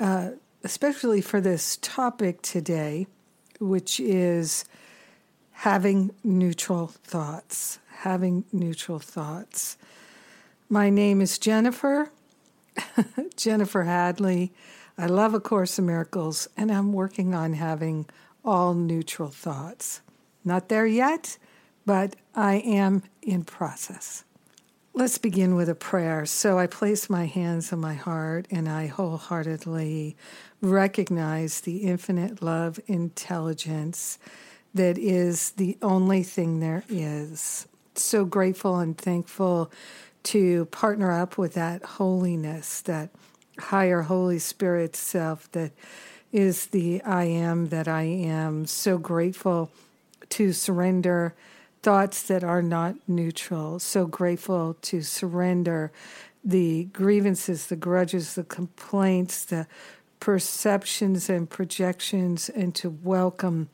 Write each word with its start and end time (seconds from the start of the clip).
uh, 0.00 0.30
especially 0.64 1.20
for 1.20 1.40
this 1.40 1.78
topic 1.82 2.42
today, 2.42 3.06
which 3.60 4.00
is 4.00 4.64
having 5.52 6.10
neutral 6.24 6.88
thoughts. 6.88 7.78
Having 7.98 8.44
neutral 8.50 8.98
thoughts. 8.98 9.76
My 10.70 10.88
name 10.88 11.20
is 11.20 11.38
Jennifer, 11.38 12.10
Jennifer 13.36 13.82
Hadley. 13.82 14.52
I 14.96 15.06
love 15.06 15.34
A 15.34 15.40
Course 15.40 15.78
in 15.78 15.86
Miracles, 15.86 16.48
and 16.56 16.70
I'm 16.72 16.92
working 16.92 17.34
on 17.34 17.52
having 17.52 18.06
all 18.44 18.72
neutral 18.72 19.28
thoughts. 19.28 20.00
Not 20.44 20.68
there 20.70 20.86
yet, 20.86 21.36
but 21.84 22.16
I 22.34 22.56
am 22.56 23.02
in 23.20 23.44
process. 23.44 24.24
Let's 25.00 25.16
begin 25.16 25.54
with 25.54 25.70
a 25.70 25.74
prayer. 25.74 26.26
So 26.26 26.58
I 26.58 26.66
place 26.66 27.08
my 27.08 27.24
hands 27.24 27.72
on 27.72 27.80
my 27.80 27.94
heart 27.94 28.46
and 28.50 28.68
I 28.68 28.86
wholeheartedly 28.86 30.14
recognize 30.60 31.62
the 31.62 31.78
infinite 31.84 32.42
love 32.42 32.78
intelligence 32.86 34.18
that 34.74 34.98
is 34.98 35.52
the 35.52 35.78
only 35.80 36.22
thing 36.22 36.60
there 36.60 36.84
is. 36.90 37.66
So 37.94 38.26
grateful 38.26 38.78
and 38.78 38.94
thankful 38.94 39.72
to 40.24 40.66
partner 40.66 41.10
up 41.10 41.38
with 41.38 41.54
that 41.54 41.82
holiness, 41.82 42.82
that 42.82 43.08
higher 43.58 44.02
Holy 44.02 44.38
Spirit 44.38 44.94
self 44.96 45.50
that 45.52 45.72
is 46.30 46.66
the 46.66 47.00
I 47.04 47.24
am 47.24 47.70
that 47.70 47.88
I 47.88 48.02
am. 48.02 48.66
So 48.66 48.98
grateful 48.98 49.70
to 50.28 50.52
surrender 50.52 51.34
thoughts 51.82 52.22
that 52.24 52.44
are 52.44 52.62
not 52.62 52.96
neutral. 53.08 53.78
So 53.78 54.06
grateful 54.06 54.76
to 54.82 55.02
surrender 55.02 55.92
the 56.44 56.84
grievances, 56.84 57.66
the 57.66 57.76
grudges, 57.76 58.34
the 58.34 58.44
complaints, 58.44 59.44
the 59.44 59.66
perceptions 60.20 61.30
and 61.30 61.48
projections, 61.48 62.48
and 62.48 62.74
to 62.74 62.90
welcome 62.90 63.68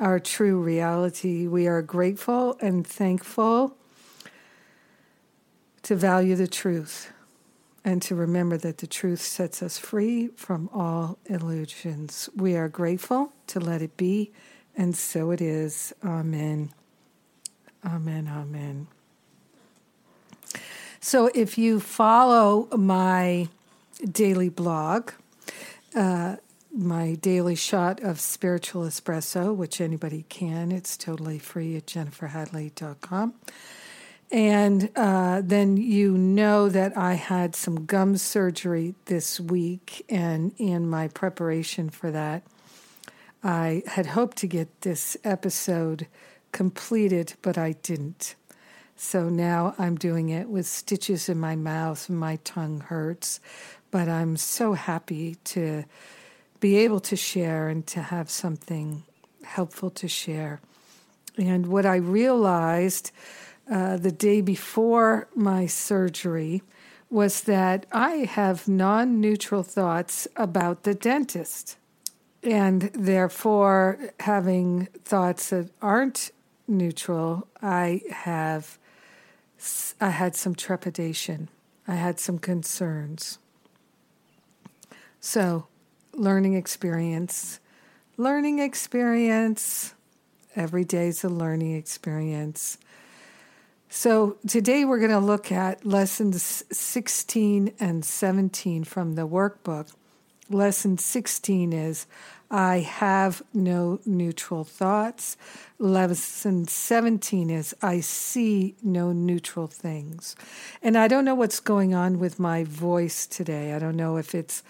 our 0.00 0.18
true 0.18 0.60
reality. 0.60 1.46
We 1.46 1.66
are 1.66 1.82
grateful 1.82 2.56
and 2.60 2.86
thankful 2.86 3.76
to 5.82 5.94
value 5.94 6.36
the 6.36 6.48
truth 6.48 7.12
and 7.84 8.02
to 8.02 8.14
remember 8.14 8.56
that 8.58 8.78
the 8.78 8.86
truth 8.86 9.20
sets 9.20 9.62
us 9.62 9.78
free 9.78 10.28
from 10.36 10.68
all 10.72 11.18
illusions. 11.26 12.28
We 12.36 12.56
are 12.56 12.68
grateful 12.68 13.32
to 13.48 13.60
let 13.60 13.82
it 13.82 13.96
be 13.96 14.32
and 14.76 14.96
so 14.96 15.30
it 15.30 15.40
is. 15.40 15.92
Amen. 16.04 16.72
Amen. 17.84 18.28
Amen. 18.28 18.86
So 21.00 21.30
if 21.34 21.56
you 21.56 21.80
follow 21.80 22.68
my 22.76 23.48
daily 24.04 24.50
blog, 24.50 25.12
uh, 25.94 26.36
my 26.72 27.14
daily 27.14 27.54
shot 27.54 28.00
of 28.00 28.20
spiritual 28.20 28.82
espresso, 28.82 29.54
which 29.54 29.80
anybody 29.80 30.24
can, 30.28 30.70
it's 30.70 30.96
totally 30.96 31.38
free 31.38 31.76
at 31.76 31.86
jenniferhadley.com. 31.86 33.34
And 34.30 34.90
uh, 34.94 35.42
then 35.42 35.76
you 35.76 36.16
know 36.16 36.68
that 36.68 36.96
I 36.96 37.14
had 37.14 37.56
some 37.56 37.86
gum 37.86 38.16
surgery 38.16 38.94
this 39.06 39.40
week, 39.40 40.04
and 40.08 40.52
in 40.56 40.88
my 40.88 41.08
preparation 41.08 41.90
for 41.90 42.12
that, 42.12 42.44
I 43.42 43.82
had 43.86 44.06
hoped 44.06 44.36
to 44.38 44.46
get 44.46 44.82
this 44.82 45.16
episode 45.24 46.06
completed, 46.52 47.34
but 47.42 47.56
I 47.58 47.72
didn't. 47.72 48.34
So 48.96 49.28
now 49.28 49.74
I'm 49.78 49.96
doing 49.96 50.28
it 50.28 50.48
with 50.48 50.66
stitches 50.66 51.28
in 51.28 51.38
my 51.40 51.56
mouth 51.56 52.08
and 52.08 52.18
my 52.18 52.36
tongue 52.44 52.80
hurts. 52.80 53.40
But 53.90 54.08
I'm 54.08 54.36
so 54.36 54.74
happy 54.74 55.36
to 55.44 55.84
be 56.60 56.76
able 56.76 57.00
to 57.00 57.16
share 57.16 57.68
and 57.68 57.86
to 57.88 58.02
have 58.02 58.30
something 58.30 59.04
helpful 59.42 59.90
to 59.90 60.06
share. 60.06 60.60
And 61.38 61.66
what 61.66 61.86
I 61.86 61.96
realized 61.96 63.10
uh, 63.70 63.96
the 63.96 64.12
day 64.12 64.40
before 64.40 65.28
my 65.34 65.66
surgery 65.66 66.62
was 67.08 67.42
that 67.42 67.86
I 67.92 68.28
have 68.30 68.68
non 68.68 69.20
neutral 69.20 69.62
thoughts 69.62 70.28
about 70.36 70.82
the 70.82 70.94
dentist 70.94 71.76
and 72.42 72.82
therefore 72.94 73.98
having 74.20 74.86
thoughts 75.04 75.50
that 75.50 75.70
aren't 75.82 76.30
neutral. 76.70 77.48
I 77.60 78.02
have 78.10 78.78
i 80.00 80.08
had 80.08 80.34
some 80.34 80.54
trepidation. 80.54 81.48
I 81.86 81.96
had 81.96 82.18
some 82.18 82.38
concerns. 82.38 83.38
So 85.20 85.66
learning 86.14 86.54
experience. 86.54 87.60
Learning 88.16 88.58
experience. 88.58 89.94
Every 90.56 90.84
day 90.84 91.08
is 91.08 91.22
a 91.24 91.28
learning 91.28 91.76
experience. 91.76 92.78
So 93.88 94.36
today 94.46 94.84
we're 94.84 94.98
going 94.98 95.10
to 95.10 95.18
look 95.18 95.50
at 95.50 95.84
lessons 95.84 96.64
16 96.70 97.74
and 97.80 98.04
17 98.04 98.84
from 98.84 99.14
the 99.14 99.26
workbook. 99.26 99.92
Lesson 100.48 100.96
16 100.96 101.72
is 101.72 102.06
I 102.50 102.80
have 102.80 103.42
no 103.54 104.00
neutral 104.04 104.64
thoughts. 104.64 105.36
Lesson 105.78 106.66
17 106.66 107.48
is 107.48 107.74
I 107.80 108.00
see 108.00 108.74
no 108.82 109.12
neutral 109.12 109.68
things. 109.68 110.34
And 110.82 110.98
I 110.98 111.06
don't 111.06 111.24
know 111.24 111.36
what's 111.36 111.60
going 111.60 111.94
on 111.94 112.18
with 112.18 112.40
my 112.40 112.64
voice 112.64 113.26
today. 113.26 113.72
I 113.72 113.78
don't 113.78 113.96
know 113.96 114.16
if 114.16 114.34
it's 114.34 114.64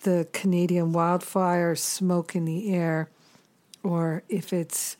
the 0.00 0.26
Canadian 0.32 0.92
wildfire 0.92 1.74
smoke 1.74 2.34
in 2.34 2.46
the 2.46 2.72
air 2.72 3.10
or 3.82 4.22
if 4.28 4.52
it's 4.52 4.96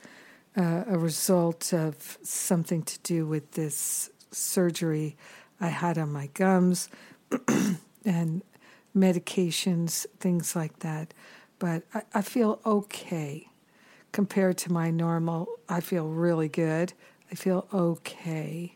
uh, 0.57 0.85
a 0.87 0.99
result 0.99 1.73
of 1.73 2.19
something 2.23 2.83
to 2.83 2.99
do 3.01 3.27
with 3.27 3.53
this 3.53 4.11
surgery 4.31 5.17
I 5.59 5.69
had 5.69 5.97
on 5.97 6.13
my 6.13 6.29
gums. 6.35 6.91
and 8.05 8.43
medications, 8.97 10.07
things 10.21 10.57
like 10.57 10.79
that. 10.81 11.13
But 11.59 11.83
I, 11.95 12.03
I 12.15 12.23
feel 12.23 12.61
okay 12.65 13.49
compared 14.13 14.59
to 14.59 14.73
my 14.73 14.91
normal. 14.91 15.49
I 15.69 15.81
feel 15.81 16.07
really 16.07 16.49
good. 16.49 16.93
I 17.31 17.35
feel 17.35 17.67
okay. 17.73 18.75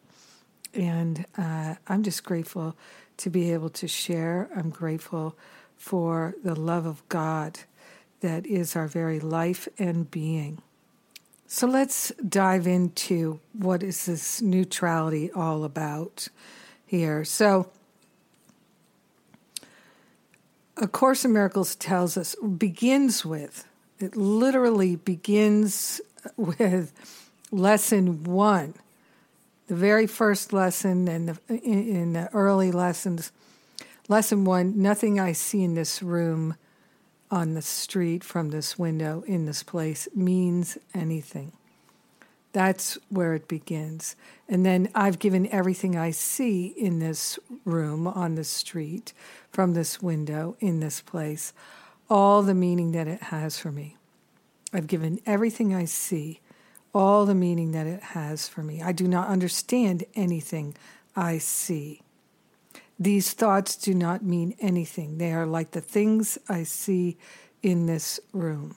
And 0.74 1.26
uh, 1.36 1.76
I'm 1.88 2.02
just 2.02 2.24
grateful 2.24 2.76
to 3.19 3.30
be 3.30 3.52
able 3.52 3.70
to 3.70 3.88
share. 3.88 4.48
I'm 4.54 4.70
grateful 4.70 5.36
for 5.76 6.34
the 6.44 6.54
love 6.54 6.86
of 6.86 7.06
God 7.08 7.60
that 8.20 8.46
is 8.46 8.76
our 8.76 8.86
very 8.86 9.19
life 9.19 9.66
and 9.78 10.10
being. 10.10 10.60
So 11.46 11.66
let's 11.66 12.12
dive 12.28 12.66
into 12.66 13.40
what 13.52 13.82
is 13.82 14.06
this 14.06 14.40
neutrality 14.40 15.32
all 15.32 15.64
about 15.64 16.28
here. 16.87 17.25
So 17.25 17.70
a 20.81 20.88
Course 20.88 21.25
in 21.25 21.32
Miracles 21.32 21.77
tells 21.77 22.17
us, 22.17 22.35
begins 22.37 23.25
with, 23.25 23.67
it 23.99 24.17
literally 24.17 24.97
begins 24.97 26.00
with 26.37 26.93
lesson 27.50 28.25
one, 28.25 28.75
the 29.67 29.75
very 29.75 30.06
first 30.06 30.53
lesson 30.53 31.06
and 31.06 31.38
in, 31.49 31.59
in 31.59 32.12
the 32.15 32.29
early 32.32 32.73
lessons. 32.73 33.31
Lesson 34.09 34.44
one 34.44 34.81
nothing 34.81 35.21
I 35.21 35.32
see 35.32 35.62
in 35.62 35.75
this 35.75 36.03
room, 36.03 36.56
on 37.31 37.55
the 37.55 37.62
street, 37.62 38.25
from 38.25 38.50
this 38.50 38.77
window, 38.77 39.23
in 39.27 39.44
this 39.44 39.62
place 39.62 40.09
means 40.15 40.77
anything. 40.93 41.53
That's 42.52 42.99
where 43.08 43.35
it 43.35 43.47
begins. 43.47 44.17
And 44.49 44.67
then 44.67 44.91
I've 44.94 45.19
given 45.19 45.47
everything 45.52 45.97
I 45.97 46.11
see 46.11 46.67
in 46.67 46.99
this 46.99 47.38
room, 47.64 48.06
on 48.06 48.35
the 48.35 48.44
street, 48.44 49.12
from 49.52 49.75
this 49.75 50.02
window, 50.02 50.56
in 50.58 50.81
this 50.81 51.00
place, 51.00 51.52
all 52.08 52.43
the 52.43 52.55
meaning 52.55 52.93
that 52.93 53.06
it 53.06 53.23
has 53.25 53.58
for 53.58 53.70
me. 53.70 53.97
I've 54.73 54.87
given 54.87 55.20
everything 55.26 55.75
I 55.75 55.85
see 55.85 56.41
all 56.93 57.25
the 57.25 57.35
meaning 57.35 57.73
that 57.73 57.87
it 57.87 58.02
has 58.02 58.49
for 58.49 58.62
me. 58.62 58.82
I 58.82 58.93
do 58.93 59.06
not 59.06 59.29
understand 59.29 60.05
anything 60.14 60.75
I 61.14 61.38
see. 61.38 62.03
These 62.99 63.32
thoughts 63.32 63.76
do 63.76 63.94
not 63.94 64.23
mean 64.23 64.55
anything. 64.61 65.19
They 65.19 65.32
are 65.32 65.46
like 65.46 65.70
the 65.70 65.81
things 65.81 66.38
I 66.49 66.64
see 66.64 67.17
in 67.62 67.87
this 67.87 68.20
room. 68.32 68.76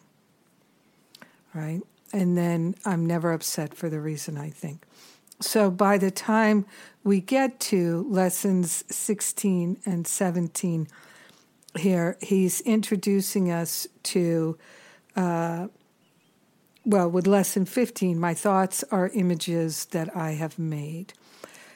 Right? 1.54 1.82
And 2.14 2.38
then 2.38 2.76
I'm 2.86 3.06
never 3.06 3.34
upset 3.34 3.74
for 3.74 3.90
the 3.90 4.00
reason 4.00 4.38
I 4.38 4.52
think. 4.52 4.86
So 5.42 5.70
by 5.70 5.98
the 5.98 6.12
time 6.12 6.66
we 7.04 7.20
get 7.20 7.60
to 7.62 8.06
lessons 8.10 8.86
16 8.90 9.80
and 9.86 10.08
17 10.08 10.88
here, 11.78 12.18
he's 12.22 12.62
introducing 12.62 13.52
us 13.52 13.88
to, 14.04 14.58
uh, 15.16 15.68
well, 16.86 17.10
with 17.10 17.28
lesson 17.28 17.66
15, 17.66 18.18
my 18.18 18.34
thoughts 18.34 18.84
are 18.92 19.10
images 19.10 19.86
that 19.86 20.16
I 20.16 20.32
have 20.32 20.60
made. 20.60 21.14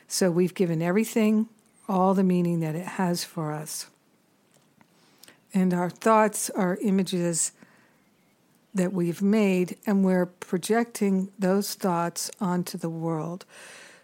So 0.07 0.31
we've 0.31 0.53
given 0.53 0.81
everything 0.81 1.49
all 1.89 2.13
the 2.13 2.23
meaning 2.23 2.59
that 2.59 2.75
it 2.75 2.85
has 2.85 3.23
for 3.23 3.51
us. 3.51 3.87
And 5.53 5.73
our 5.73 5.89
thoughts 5.89 6.49
are 6.51 6.77
images 6.81 7.51
that 8.73 8.93
we've 8.93 9.21
made, 9.21 9.77
and 9.85 10.03
we're 10.03 10.25
projecting 10.25 11.31
those 11.39 11.73
thoughts 11.73 12.29
onto 12.39 12.77
the 12.77 12.89
world. 12.89 13.45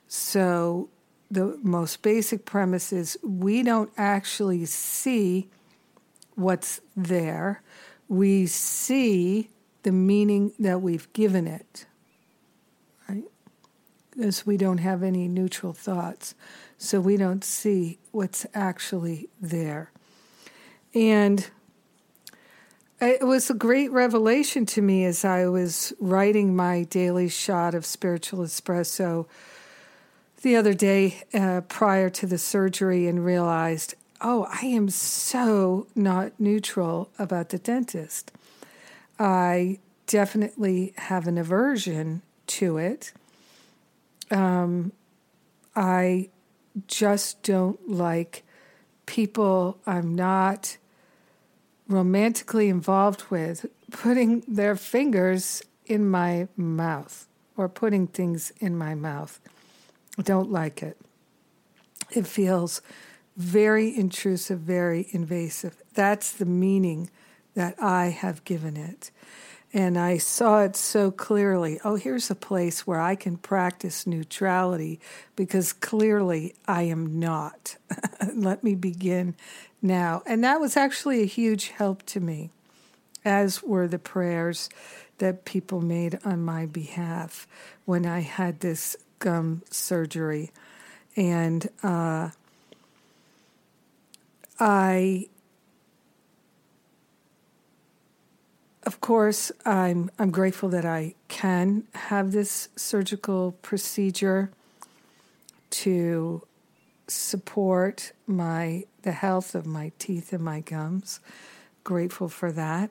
So, 0.08 0.90
the 1.30 1.58
most 1.64 2.02
basic 2.02 2.46
premise 2.46 2.94
is 2.94 3.18
we 3.24 3.64
don't 3.64 3.92
actually 3.98 4.66
see 4.66 5.50
what's 6.36 6.82
there, 6.96 7.62
we 8.08 8.46
see 8.46 9.50
the 9.84 9.92
meaning 9.92 10.54
that 10.60 10.82
we've 10.82 11.12
given 11.14 11.48
it, 11.48 11.86
right? 13.08 13.24
Because 14.12 14.46
we 14.46 14.58
don't 14.58 14.78
have 14.80 15.04
any 15.04 15.28
neutral 15.28 15.74
thoughts 15.74 16.36
so 16.78 17.00
we 17.00 17.18
don't 17.18 17.44
see 17.44 17.98
what's 18.12 18.46
actually 18.54 19.30
there. 19.40 19.92
And 20.94 21.50
it 23.08 23.24
was 23.24 23.50
a 23.50 23.54
great 23.54 23.92
revelation 23.92 24.66
to 24.68 24.82
me 24.82 25.06
as 25.06 25.26
I 25.26 25.48
was 25.48 25.94
writing 26.00 26.56
my 26.56 26.84
daily 26.84 27.30
shot 27.30 27.74
of 27.74 27.86
spiritual 27.86 28.40
espresso 28.40 29.26
the 30.42 30.56
other 30.56 30.74
day 30.74 31.24
uh, 31.34 31.62
prior 31.62 32.10
to 32.10 32.28
the 32.28 32.38
surgery 32.38 33.08
and 33.08 33.26
realized, 33.26 33.96
oh, 34.22 34.48
I 34.50 34.66
am 34.68 34.90
so 34.90 35.88
not 35.96 36.34
neutral 36.40 37.10
about 37.18 37.50
the 37.50 37.58
dentist. 37.58 38.32
I 39.18 39.80
definitely 40.06 40.94
have 40.98 41.28
an 41.28 41.38
aversion 41.38 42.22
to 42.48 42.78
it. 42.78 43.14
Um, 44.30 44.92
I 45.76 46.30
just 46.88 47.42
don't 47.44 47.90
like 47.90 48.44
people 49.06 49.78
I'm 49.86 50.16
not 50.16 50.78
romantically 51.88 52.70
involved 52.70 53.24
with 53.30 53.66
putting 53.92 54.42
their 54.48 54.76
fingers 54.76 55.62
in 55.86 56.10
my 56.10 56.48
mouth 56.56 57.28
or 57.58 57.70
putting 57.70 58.08
things 58.08 58.52
in 58.60 58.78
my 58.78 58.96
mouth. 58.96 59.40
Don't 60.22 60.52
like 60.52 60.82
it. 60.82 60.98
It 62.12 62.28
feels 62.28 62.82
very 63.36 63.96
intrusive, 63.96 64.60
very 64.60 65.08
invasive. 65.12 65.82
That's 65.94 66.32
the 66.32 66.46
meaning 66.46 67.10
that 67.56 67.76
I 67.82 68.08
have 68.08 68.44
given 68.44 68.78
it. 68.78 69.12
And 69.74 69.98
I 69.98 70.18
saw 70.20 70.62
it 70.62 70.76
so 70.76 71.10
clearly. 71.10 71.80
Oh, 71.84 71.96
here's 71.96 72.30
a 72.30 72.36
place 72.36 72.86
where 72.86 73.02
I 73.02 73.16
can 73.16 73.38
practice 73.38 74.06
neutrality 74.06 75.00
because 75.36 75.74
clearly 75.74 76.54
I 76.68 76.84
am 76.84 77.20
not. 77.20 77.78
Let 78.36 78.64
me 78.64 78.76
begin 78.76 79.36
now. 79.82 80.22
And 80.28 80.44
that 80.44 80.62
was 80.62 80.78
actually 80.78 81.24
a 81.24 81.26
huge 81.26 81.70
help 81.70 82.04
to 82.08 82.20
me, 82.20 82.52
as 83.26 83.64
were 83.64 83.88
the 83.88 83.98
prayers 83.98 84.70
that 85.18 85.44
people 85.44 85.82
made 85.82 86.20
on 86.24 86.46
my 86.46 86.68
behalf 86.68 87.48
when 87.86 88.06
I 88.06 88.20
had 88.20 88.60
this 88.60 88.96
gum 89.18 89.64
surgery. 89.72 90.52
And 91.16 91.68
uh, 91.82 92.30
I 94.60 95.30
of 98.86 99.02
course, 99.02 99.52
I'm 99.66 100.12
I'm 100.20 100.32
grateful 100.32 100.70
that 100.70 100.86
I 100.86 101.16
can 101.28 101.84
have 101.94 102.32
this 102.32 102.70
surgical 102.76 103.54
procedure 103.62 104.52
to 105.72 106.46
support 107.08 108.12
my 108.28 108.86
the 109.04 109.12
health 109.12 109.56
of 109.56 109.66
my 109.66 109.92
teeth 110.00 110.34
and 110.34 110.44
my 110.44 110.60
gums. 110.60 111.20
Grateful 111.84 112.30
for 112.30 112.52
that. 112.52 112.90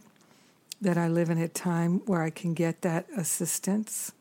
That 0.80 0.98
I 0.98 1.08
live 1.08 1.30
in 1.30 1.38
a 1.38 1.48
time 1.48 2.00
where 2.06 2.22
I 2.22 2.30
can 2.30 2.54
get 2.54 2.82
that 2.82 3.06
assistance. 3.16 4.12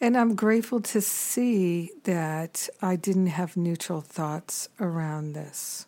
And 0.00 0.16
I'm 0.16 0.34
grateful 0.34 0.80
to 0.80 1.00
see 1.00 1.92
that 2.04 2.68
I 2.82 2.96
didn't 2.96 3.28
have 3.28 3.56
neutral 3.56 4.00
thoughts 4.00 4.68
around 4.80 5.32
this. 5.34 5.86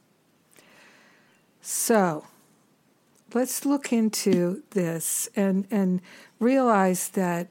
So, 1.60 2.24
let's 3.34 3.66
look 3.66 3.92
into 3.92 4.62
this 4.70 5.28
and, 5.36 5.66
and 5.70 6.00
realize 6.38 7.08
that 7.10 7.48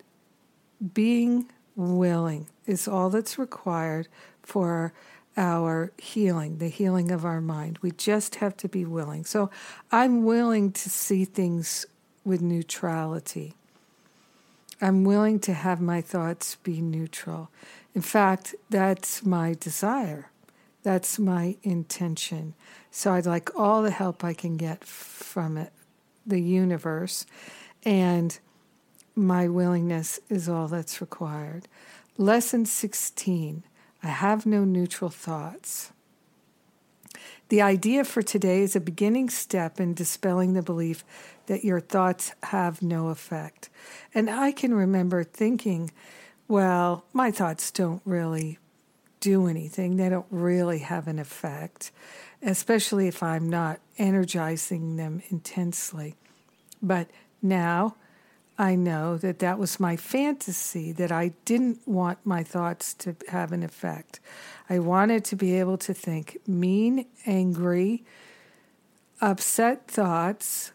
being 0.94 1.50
willing 1.76 2.48
is 2.66 2.88
all 2.88 3.10
that's 3.10 3.38
required 3.38 4.08
for 4.42 4.94
our 5.36 5.92
healing, 5.98 6.58
the 6.58 6.68
healing 6.68 7.12
of 7.12 7.26
our 7.26 7.42
mind. 7.42 7.80
We 7.82 7.92
just 7.92 8.36
have 8.36 8.56
to 8.58 8.70
be 8.70 8.86
willing. 8.86 9.26
So 9.26 9.50
I'm 9.92 10.24
willing 10.24 10.72
to 10.74 10.90
see 10.90 11.26
things 11.26 11.86
with 12.24 12.42
neutrality. 12.42 13.56
I'm 14.82 15.04
willing 15.04 15.40
to 15.42 15.54
have 15.54 15.82
my 15.82 16.02
thoughts 16.02 16.56
be 16.56 16.82
neutral. 16.82 17.50
In 17.96 18.02
fact, 18.02 18.56
that's 18.70 19.26
my 19.26 19.56
desire. 19.60 20.30
That's 20.84 21.18
my 21.18 21.58
intention. 21.64 22.54
So 22.92 23.14
I'd 23.14 23.26
like 23.26 23.58
all 23.58 23.82
the 23.82 23.92
help 23.92 24.24
I 24.24 24.34
can 24.34 24.58
get 24.58 24.84
from 24.84 25.58
it, 25.58 25.72
the 26.26 26.40
universe, 26.40 27.26
and 27.84 28.38
my 29.16 29.48
willingness 29.48 30.20
is 30.30 30.50
all 30.50 30.68
that's 30.68 31.02
required. 31.02 31.68
Lesson 32.18 32.66
16 32.66 33.64
I 34.06 34.08
have 34.08 34.46
no 34.46 34.66
neutral 34.66 35.10
thoughts. 35.10 35.94
The 37.48 37.62
idea 37.62 38.04
for 38.04 38.22
today 38.22 38.64
is 38.64 38.76
a 38.76 38.82
beginning 38.82 39.30
step 39.30 39.80
in 39.80 39.94
dispelling 39.94 40.54
the 40.54 40.62
belief 40.62 41.06
that 41.46 41.64
your 41.64 41.80
thoughts 41.80 42.34
have 42.44 42.82
no 42.82 43.08
effect. 43.08 43.70
And 44.14 44.30
I 44.30 44.52
can 44.52 44.74
remember 44.74 45.24
thinking, 45.24 45.92
well, 46.50 47.06
my 47.14 47.32
thoughts 47.32 47.72
don't 47.72 48.02
really 48.04 48.60
do 49.24 49.48
anything, 49.48 49.98
they 49.98 50.10
don't 50.10 50.26
really 50.30 50.80
have 50.80 51.08
an 51.08 51.20
effect 51.20 51.92
especially 52.46 53.08
if 53.08 53.24
I'm 53.24 53.50
not 53.50 53.80
energizing 53.98 54.98
them 54.98 55.22
intensely. 55.30 56.16
But 56.82 57.08
now 57.42 57.96
I 58.58 58.76
know 58.76 59.18
that 59.18 59.40
that 59.40 59.58
was 59.58 59.80
my 59.80 59.96
fantasy, 59.96 60.92
that 60.94 61.12
I 61.12 61.34
didn't 61.46 61.88
want 61.88 62.20
my 62.26 62.44
thoughts 62.44 62.94
to 62.96 63.16
have 63.30 63.52
an 63.52 63.64
effect. 63.64 64.20
I 64.70 64.80
wanted 64.80 65.26
to 65.26 65.36
be 65.36 65.58
able 65.60 65.78
to 65.80 65.94
think 65.94 66.38
mean, 66.46 67.06
angry, 67.26 68.04
upset 69.22 69.88
thoughts 69.88 70.72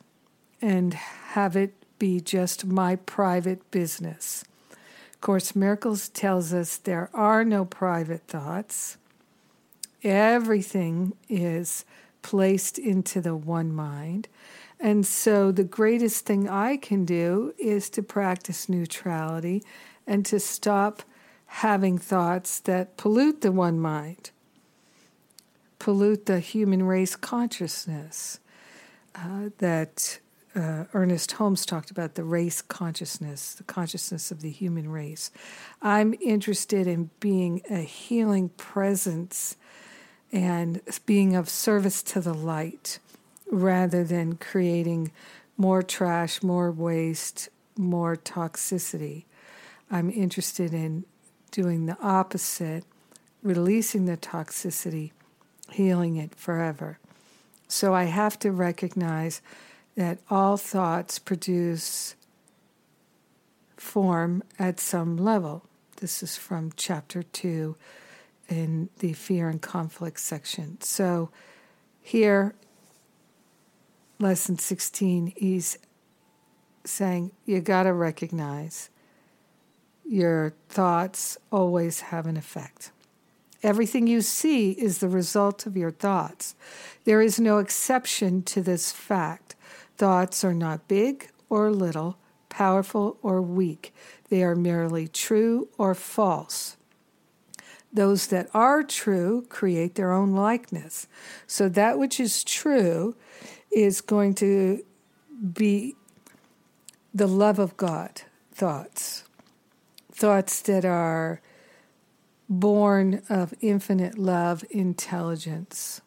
and 0.60 0.94
have 0.94 1.54
it 1.54 1.74
be 1.98 2.20
just 2.20 2.64
my 2.64 2.96
private 2.96 3.70
business. 3.70 4.44
Course, 5.20 5.56
Miracles 5.56 6.08
tells 6.08 6.54
us 6.54 6.76
there 6.76 7.10
are 7.12 7.44
no 7.44 7.64
private 7.64 8.22
thoughts. 8.28 8.96
Everything 10.02 11.14
is 11.28 11.84
placed 12.22 12.78
into 12.78 13.20
the 13.20 13.34
one 13.34 13.74
mind. 13.74 14.28
And 14.80 15.04
so 15.04 15.50
the 15.50 15.64
greatest 15.64 16.24
thing 16.24 16.48
I 16.48 16.76
can 16.76 17.04
do 17.04 17.52
is 17.58 17.90
to 17.90 18.02
practice 18.02 18.68
neutrality 18.68 19.62
and 20.06 20.24
to 20.26 20.38
stop 20.38 21.02
having 21.46 21.98
thoughts 21.98 22.60
that 22.60 22.96
pollute 22.96 23.40
the 23.40 23.50
one 23.50 23.80
mind, 23.80 24.30
pollute 25.78 26.26
the 26.26 26.38
human 26.40 26.84
race 26.84 27.16
consciousness. 27.16 28.38
Uh, 29.14 29.50
that 29.58 30.20
uh, 30.58 30.84
Ernest 30.92 31.32
Holmes 31.32 31.64
talked 31.64 31.90
about 31.90 32.16
the 32.16 32.24
race 32.24 32.60
consciousness, 32.60 33.54
the 33.54 33.62
consciousness 33.62 34.32
of 34.32 34.42
the 34.42 34.50
human 34.50 34.90
race. 34.90 35.30
I'm 35.80 36.14
interested 36.20 36.86
in 36.86 37.10
being 37.20 37.62
a 37.70 37.80
healing 37.80 38.48
presence 38.50 39.56
and 40.32 40.80
being 41.06 41.36
of 41.36 41.48
service 41.48 42.02
to 42.02 42.20
the 42.20 42.34
light 42.34 42.98
rather 43.50 44.02
than 44.02 44.36
creating 44.36 45.12
more 45.56 45.82
trash, 45.82 46.42
more 46.42 46.70
waste, 46.70 47.48
more 47.76 48.16
toxicity. 48.16 49.24
I'm 49.90 50.10
interested 50.10 50.74
in 50.74 51.04
doing 51.52 51.86
the 51.86 51.96
opposite, 52.02 52.84
releasing 53.42 54.06
the 54.06 54.16
toxicity 54.16 55.12
healing 55.70 56.16
it 56.16 56.34
forever. 56.34 56.98
So 57.68 57.94
I 57.94 58.04
have 58.04 58.38
to 58.40 58.50
recognize 58.50 59.40
that 59.98 60.20
all 60.30 60.56
thoughts 60.56 61.18
produce 61.18 62.14
form 63.76 64.44
at 64.56 64.78
some 64.78 65.16
level. 65.16 65.64
This 65.96 66.22
is 66.22 66.36
from 66.36 66.70
chapter 66.76 67.24
2 67.24 67.74
in 68.48 68.90
the 69.00 69.12
fear 69.12 69.48
and 69.48 69.60
conflict 69.60 70.20
section. 70.20 70.80
So 70.82 71.30
here, 72.00 72.54
lesson 74.20 74.56
16, 74.56 75.32
he's 75.36 75.78
saying 76.84 77.32
you 77.44 77.60
got 77.60 77.82
to 77.82 77.92
recognize 77.92 78.90
your 80.08 80.54
thoughts 80.68 81.36
always 81.50 82.02
have 82.02 82.26
an 82.26 82.36
effect. 82.36 82.92
Everything 83.64 84.06
you 84.06 84.20
see 84.20 84.70
is 84.70 84.98
the 84.98 85.08
result 85.08 85.66
of 85.66 85.76
your 85.76 85.90
thoughts. 85.90 86.54
There 87.02 87.20
is 87.20 87.40
no 87.40 87.58
exception 87.58 88.44
to 88.44 88.62
this 88.62 88.92
fact. 88.92 89.56
Thoughts 89.98 90.44
are 90.44 90.54
not 90.54 90.86
big 90.86 91.28
or 91.50 91.72
little, 91.72 92.18
powerful 92.48 93.18
or 93.20 93.42
weak. 93.42 93.92
They 94.28 94.44
are 94.44 94.54
merely 94.54 95.08
true 95.08 95.68
or 95.76 95.92
false. 95.92 96.76
Those 97.92 98.28
that 98.28 98.48
are 98.54 98.84
true 98.84 99.44
create 99.48 99.96
their 99.96 100.12
own 100.12 100.34
likeness. 100.34 101.08
So 101.48 101.68
that 101.70 101.98
which 101.98 102.20
is 102.20 102.44
true 102.44 103.16
is 103.72 104.00
going 104.00 104.34
to 104.34 104.84
be 105.52 105.96
the 107.12 107.26
love 107.26 107.58
of 107.58 107.76
God 107.76 108.22
thoughts. 108.52 109.24
Thoughts 110.12 110.60
that 110.62 110.84
are 110.84 111.40
born 112.48 113.22
of 113.28 113.52
infinite 113.60 114.16
love, 114.16 114.64
intelligence, 114.70 116.02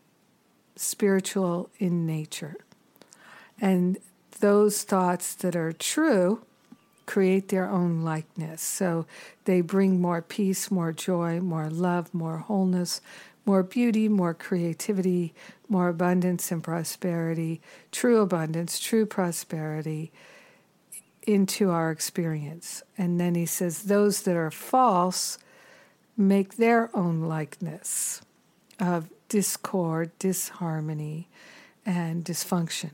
spiritual 0.77 1.69
in 1.77 2.05
nature. 2.05 2.55
And 3.61 3.99
those 4.39 4.83
thoughts 4.83 5.35
that 5.35 5.55
are 5.55 5.71
true 5.71 6.43
create 7.05 7.49
their 7.49 7.69
own 7.69 8.03
likeness. 8.03 8.61
So 8.61 9.05
they 9.45 9.61
bring 9.61 10.01
more 10.01 10.21
peace, 10.21 10.71
more 10.71 10.91
joy, 10.91 11.39
more 11.39 11.69
love, 11.69 12.13
more 12.13 12.39
wholeness, 12.39 13.01
more 13.45 13.63
beauty, 13.63 14.07
more 14.07 14.33
creativity, 14.33 15.33
more 15.67 15.89
abundance 15.89 16.51
and 16.51 16.63
prosperity, 16.63 17.61
true 17.91 18.19
abundance, 18.21 18.79
true 18.79 19.05
prosperity 19.05 20.11
into 21.27 21.69
our 21.69 21.91
experience. 21.91 22.81
And 22.97 23.19
then 23.19 23.35
he 23.35 23.45
says, 23.45 23.83
those 23.83 24.23
that 24.23 24.35
are 24.35 24.51
false 24.51 25.37
make 26.17 26.57
their 26.57 26.95
own 26.95 27.21
likeness 27.21 28.21
of 28.79 29.09
discord, 29.29 30.11
disharmony, 30.19 31.27
and 31.85 32.23
dysfunction. 32.23 32.91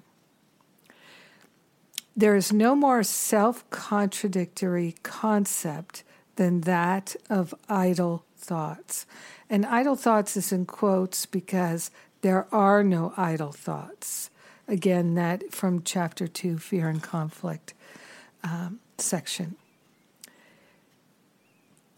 There 2.18 2.36
is 2.36 2.52
no 2.52 2.74
more 2.74 3.04
self 3.04 3.70
contradictory 3.70 4.96
concept 5.04 6.04
than 6.36 6.62
that 6.62 7.16
of 7.30 7.54
idle 7.70 8.26
thoughts. 8.36 9.06
And 9.52 9.64
idle 9.68 9.96
thoughts 9.96 10.36
is 10.36 10.52
in 10.52 10.66
quotes 10.66 11.28
because 11.28 11.92
there 12.22 12.48
are 12.52 12.84
no 12.84 13.14
idle 13.18 13.52
thoughts. 13.52 14.32
Again, 14.68 15.14
that 15.14 15.54
from 15.54 15.84
chapter 15.84 16.28
2, 16.28 16.58
Fear 16.58 16.90
and 16.90 17.04
Conflict 17.04 17.76
um, 18.44 18.80
section. 18.98 19.56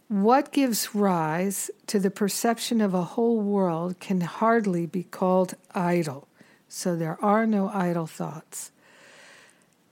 What 0.10 0.52
gives 0.52 0.94
rise 0.94 1.72
to 1.88 1.98
the 1.98 2.12
perception 2.12 2.82
of 2.82 2.94
a 2.94 3.04
whole 3.04 3.40
world 3.40 4.02
can 4.02 4.20
hardly 4.20 4.86
be 4.86 5.04
called 5.04 5.54
idle. 5.74 6.28
So 6.68 6.98
there 6.98 7.18
are 7.24 7.48
no 7.48 7.70
idle 7.70 8.06
thoughts. 8.06 8.72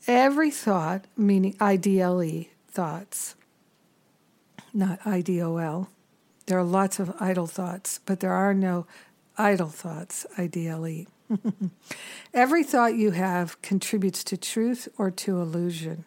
Every 0.07 0.51
thought, 0.51 1.03
meaning 1.17 1.53
IDLE 1.59 2.47
thoughts, 2.69 3.35
not 4.73 5.01
IDOL. 5.01 5.87
There 6.45 6.57
are 6.57 6.63
lots 6.63 6.97
of 6.99 7.13
idle 7.19 7.47
thoughts, 7.47 7.99
but 8.05 8.21
there 8.21 8.31
are 8.31 8.53
no 8.53 8.87
idle 9.37 9.67
thoughts, 9.67 10.25
IDLE. 10.37 11.07
Every 12.33 12.63
thought 12.63 12.95
you 12.95 13.11
have 13.11 13.61
contributes 13.61 14.23
to 14.25 14.37
truth 14.37 14.87
or 14.97 15.11
to 15.11 15.41
illusion. 15.41 16.05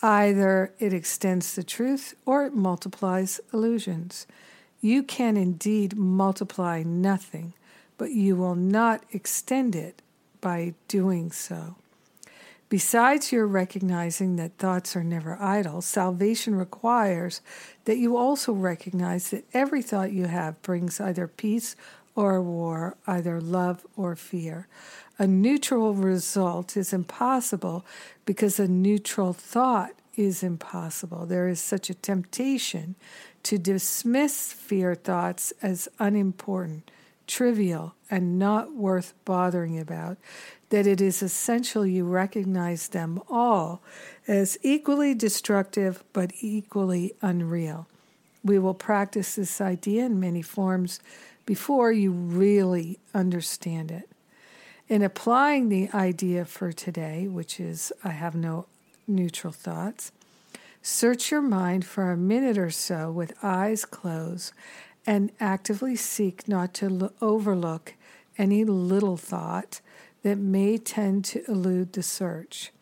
Either 0.00 0.72
it 0.78 0.92
extends 0.92 1.56
the 1.56 1.64
truth 1.64 2.14
or 2.24 2.46
it 2.46 2.54
multiplies 2.54 3.40
illusions. 3.52 4.28
You 4.80 5.02
can 5.02 5.36
indeed 5.36 5.96
multiply 5.96 6.84
nothing, 6.84 7.54
but 7.98 8.12
you 8.12 8.36
will 8.36 8.54
not 8.54 9.02
extend 9.10 9.74
it 9.74 10.02
by 10.40 10.74
doing 10.86 11.32
so. 11.32 11.74
Besides 12.68 13.30
your 13.30 13.46
recognizing 13.46 14.36
that 14.36 14.58
thoughts 14.58 14.96
are 14.96 15.04
never 15.04 15.40
idle, 15.40 15.82
salvation 15.82 16.54
requires 16.54 17.40
that 17.84 17.98
you 17.98 18.16
also 18.16 18.52
recognize 18.52 19.30
that 19.30 19.44
every 19.52 19.82
thought 19.82 20.12
you 20.12 20.26
have 20.26 20.60
brings 20.62 21.00
either 21.00 21.28
peace 21.28 21.76
or 22.16 22.40
war, 22.40 22.96
either 23.06 23.40
love 23.40 23.86
or 23.96 24.16
fear. 24.16 24.66
A 25.18 25.26
neutral 25.26 25.94
result 25.94 26.76
is 26.76 26.92
impossible 26.92 27.84
because 28.24 28.58
a 28.58 28.68
neutral 28.68 29.32
thought 29.32 29.92
is 30.16 30.42
impossible. 30.42 31.26
There 31.26 31.48
is 31.48 31.60
such 31.60 31.90
a 31.90 31.94
temptation 31.94 32.94
to 33.42 33.58
dismiss 33.58 34.52
fear 34.52 34.94
thoughts 34.94 35.52
as 35.60 35.88
unimportant, 35.98 36.90
trivial, 37.26 37.94
and 38.10 38.38
not 38.38 38.74
worth 38.74 39.14
bothering 39.24 39.78
about 39.78 40.18
that 40.70 40.86
it 40.86 41.00
is 41.00 41.22
essential 41.22 41.86
you 41.86 42.04
recognize 42.04 42.88
them 42.88 43.20
all 43.28 43.80
as 44.26 44.58
equally 44.62 45.14
destructive 45.14 46.02
but 46.12 46.32
equally 46.40 47.14
unreal. 47.22 47.86
We 48.42 48.58
will 48.58 48.74
practice 48.74 49.36
this 49.36 49.60
idea 49.60 50.04
in 50.06 50.20
many 50.20 50.42
forms 50.42 51.00
before 51.46 51.92
you 51.92 52.10
really 52.10 52.98
understand 53.14 53.90
it. 53.90 54.08
In 54.88 55.02
applying 55.02 55.68
the 55.68 55.88
idea 55.94 56.44
for 56.44 56.72
today, 56.72 57.26
which 57.26 57.58
is 57.58 57.92
I 58.02 58.10
have 58.10 58.34
no 58.34 58.66
neutral 59.06 59.52
thoughts, 59.52 60.12
search 60.82 61.30
your 61.30 61.40
mind 61.40 61.86
for 61.86 62.10
a 62.10 62.16
minute 62.16 62.58
or 62.58 62.70
so 62.70 63.10
with 63.10 63.32
eyes 63.42 63.84
closed 63.84 64.52
and 65.06 65.32
actively 65.40 65.96
seek 65.96 66.48
not 66.48 66.74
to 66.74 67.12
overlook 67.20 67.94
any 68.38 68.64
little 68.64 69.16
thought 69.16 69.80
that 70.22 70.38
may 70.38 70.78
tend 70.78 71.24
to 71.24 71.44
elude 71.50 71.92
the 71.92 72.02
search. 72.02 72.72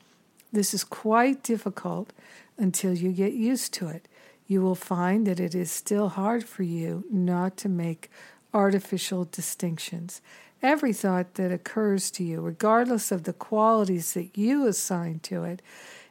This 0.53 0.73
is 0.73 0.85
quite 0.85 1.43
difficult 1.43 2.13
until 2.57 2.95
you 2.95 3.13
get 3.13 3.33
used 3.33 3.73
to 3.75 3.89
it. 3.89 4.07
You 4.47 4.63
will 4.63 4.75
find 4.75 5.27
that 5.27 5.41
it 5.41 5.55
is 5.55 5.71
still 5.71 6.11
hard 6.11 6.45
for 6.45 6.63
you 6.63 7.05
not 7.11 7.57
to 7.59 7.69
make 7.69 8.11
artificial 8.55 9.25
distinctions. 9.25 10.21
Every 10.63 10.93
thought 10.93 11.35
that 11.35 11.51
occurs 11.51 12.11
to 12.13 12.25
you, 12.25 12.41
regardless 12.41 13.11
of 13.11 13.25
the 13.25 13.33
qualities 13.33 14.13
that 14.15 14.37
you 14.39 14.67
assign 14.67 15.19
to 15.21 15.45
it, 15.45 15.63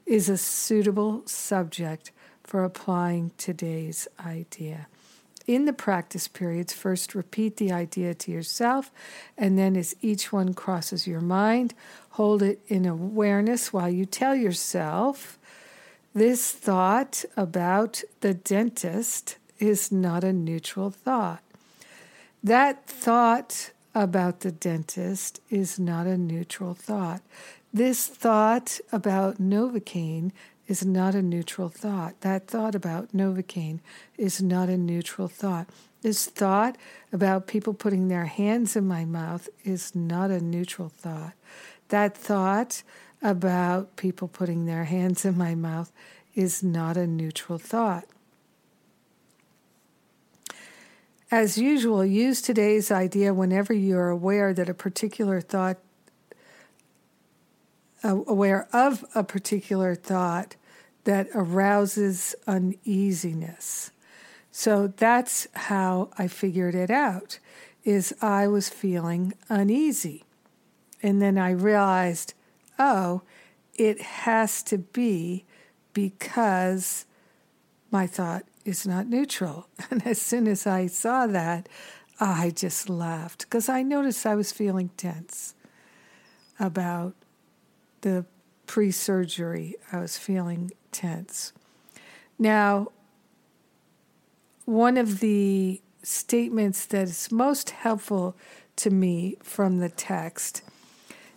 is 0.06 0.28
a 0.28 0.38
suitable 0.38 1.22
subject 1.26 2.12
for 2.44 2.64
applying 2.64 3.32
today's 3.38 4.08
idea. 4.20 4.88
In 5.48 5.66
the 5.66 5.74
practice 5.74 6.28
periods, 6.28 6.74
first 6.74 7.16
repeat 7.16 7.58
the 7.58 7.72
idea 7.72 8.14
to 8.14 8.32
yourself, 8.32 8.92
and 9.38 9.58
then 9.58 9.76
as 9.76 9.96
each 10.02 10.32
one 10.32 10.54
crosses 10.54 11.08
your 11.08 11.22
mind, 11.22 11.74
hold 12.12 12.44
it 12.44 12.60
in 12.68 12.86
awareness 12.86 13.74
while 13.74 13.90
you 13.90 14.06
tell 14.06 14.36
yourself 14.36 15.40
this 16.14 16.52
thought 16.52 17.24
about 17.38 18.04
the 18.20 18.34
dentist 18.34 19.38
is 19.60 19.92
not 19.92 20.24
a 20.24 20.34
neutral 20.34 20.90
thought. 20.90 21.42
That 22.44 22.86
thought 22.86 23.72
about 23.96 24.42
the 24.42 24.52
dentist 24.52 25.40
is 25.50 25.80
not 25.80 26.08
a 26.08 26.18
neutral 26.18 26.74
thought. 26.74 27.22
This 27.74 28.08
thought 28.08 28.80
about 28.92 29.38
Novocaine 29.38 30.32
is 30.68 30.86
not 30.86 31.16
a 31.16 31.22
neutral 31.22 31.70
thought. 31.70 32.20
That 32.22 32.48
thought 32.48 32.76
about 32.76 33.14
Novocaine 33.14 33.80
is 34.18 34.42
not 34.42 34.70
a 34.70 34.78
neutral 34.78 35.28
thought. 35.28 35.68
This 36.02 36.26
thought 36.26 36.78
about 37.14 37.48
people 37.48 37.74
putting 37.74 38.08
their 38.08 38.26
hands 38.26 38.76
in 38.76 38.88
my 38.88 39.06
mouth 39.06 39.50
is 39.64 39.96
not 39.96 40.32
a 40.32 40.40
neutral 40.40 40.90
thought. 40.90 41.34
That 41.90 42.18
thought 42.18 42.84
about 43.22 43.96
people 43.98 44.28
putting 44.28 44.66
their 44.66 44.86
hands 44.86 45.26
in 45.26 45.38
my 45.38 45.54
mouth 45.54 45.92
is 46.34 46.64
not 46.64 46.98
a 46.98 47.06
neutral 47.06 47.60
thought. 47.60 48.06
As 51.30 51.58
usual, 51.58 52.04
use 52.04 52.42
today's 52.42 52.92
idea 52.92 53.34
whenever 53.34 53.74
you're 53.74 54.10
aware 54.10 54.54
that 54.54 54.68
a 54.68 54.74
particular 54.74 55.40
thought, 55.40 55.78
aware 58.04 58.68
of 58.74 59.06
a 59.16 59.24
particular 59.24 59.96
thought 59.96 60.56
that 61.04 61.28
arouses 61.34 62.36
uneasiness. 62.48 63.92
So 64.52 64.88
that's 64.88 65.48
how 65.54 66.10
I 66.18 66.28
figured 66.28 66.76
it 66.76 66.92
out. 66.92 67.40
is 67.84 68.14
I 68.22 68.48
was 68.48 68.70
feeling 68.70 69.34
uneasy. 69.50 70.24
And 71.02 71.20
then 71.20 71.40
I 71.40 71.50
realized, 71.50 72.36
oh, 72.78 73.24
it 73.74 74.02
has 74.02 74.62
to 74.64 74.78
be 74.78 75.46
because 75.94 77.06
my 77.90 78.06
thought 78.06 78.46
is 78.66 78.86
not 78.86 79.08
neutral. 79.08 79.68
And 79.90 80.06
as 80.06 80.22
soon 80.22 80.48
as 80.48 80.68
I 80.68 80.86
saw 80.88 81.26
that, 81.28 81.68
I 82.20 82.52
just 82.52 82.88
laughed 82.88 83.42
because 83.42 83.68
I 83.68 83.82
noticed 83.82 84.28
I 84.28 84.36
was 84.36 84.52
feeling 84.52 84.92
tense 84.96 85.56
about 86.60 87.16
the 88.02 88.26
pre 88.68 88.92
surgery. 88.92 89.76
I 89.92 90.00
was 90.00 90.18
feeling 90.18 90.72
tense. 90.92 91.54
Now, 92.38 92.90
one 94.66 94.98
of 94.98 95.20
the 95.20 95.82
statements 96.04 96.86
that 96.88 97.04
is 97.04 97.32
most 97.32 97.72
helpful 97.72 98.36
to 98.78 98.90
me 98.90 99.38
from 99.44 99.78
the 99.78 99.90
text 99.90 100.64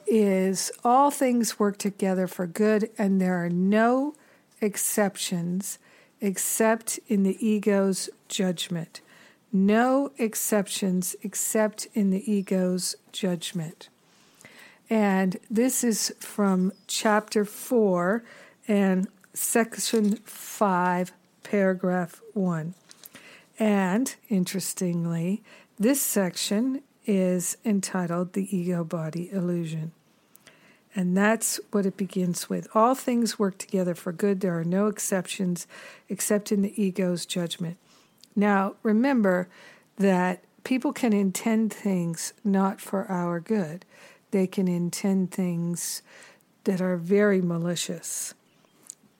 is 0.07 0.71
all 0.85 1.11
things 1.11 1.59
work 1.59 1.79
together 1.79 2.27
for 2.27 2.47
good, 2.47 2.91
and 2.99 3.21
there 3.21 3.43
are 3.45 3.51
no 3.51 4.15
exceptions 4.61 5.79
except 6.21 6.99
in 7.09 7.23
the 7.23 7.47
ego's 7.47 8.09
judgment. 8.29 9.01
No 9.53 10.11
exceptions 10.19 11.15
except 11.23 11.87
in 11.95 12.11
the 12.11 12.31
ego's 12.31 12.97
judgment. 13.13 13.89
And 14.91 15.39
this 15.51 15.83
is 15.83 16.15
from 16.21 16.73
chapter 16.87 17.45
4 17.45 18.23
and 18.69 19.09
section 19.33 20.17
5, 20.17 21.13
paragraph 21.43 22.21
1. 22.35 22.75
And 23.59 24.15
interestingly, 24.29 25.43
this 25.79 26.01
section 26.03 26.83
is 27.07 27.57
entitled 27.65 28.33
The 28.33 28.57
Ego 28.57 28.85
Body 28.85 29.31
Illusion. 29.33 29.93
And 30.95 31.17
that's 31.17 31.59
what 31.73 31.87
it 31.87 31.97
begins 31.97 32.49
with. 32.49 32.69
All 32.75 32.95
things 32.95 33.39
work 33.39 33.59
together 33.59 33.95
for 33.95 34.13
good. 34.13 34.41
There 34.41 34.59
are 34.59 34.65
no 34.65 34.87
exceptions 34.87 35.67
except 36.09 36.53
in 36.53 36.63
the 36.63 36.81
ego's 36.81 37.27
judgment. 37.27 37.79
Now, 38.37 38.75
remember 38.83 39.49
that 39.97 40.45
people 40.63 40.93
can 40.93 41.13
intend 41.13 41.73
things 41.73 42.33
not 42.45 42.81
for 42.81 43.11
our 43.11 43.41
good, 43.41 43.85
they 44.35 44.47
can 44.49 44.67
intend 44.67 45.31
things 45.31 46.03
that 46.65 46.81
are 46.81 46.97
very 46.97 47.41
malicious. 47.41 48.35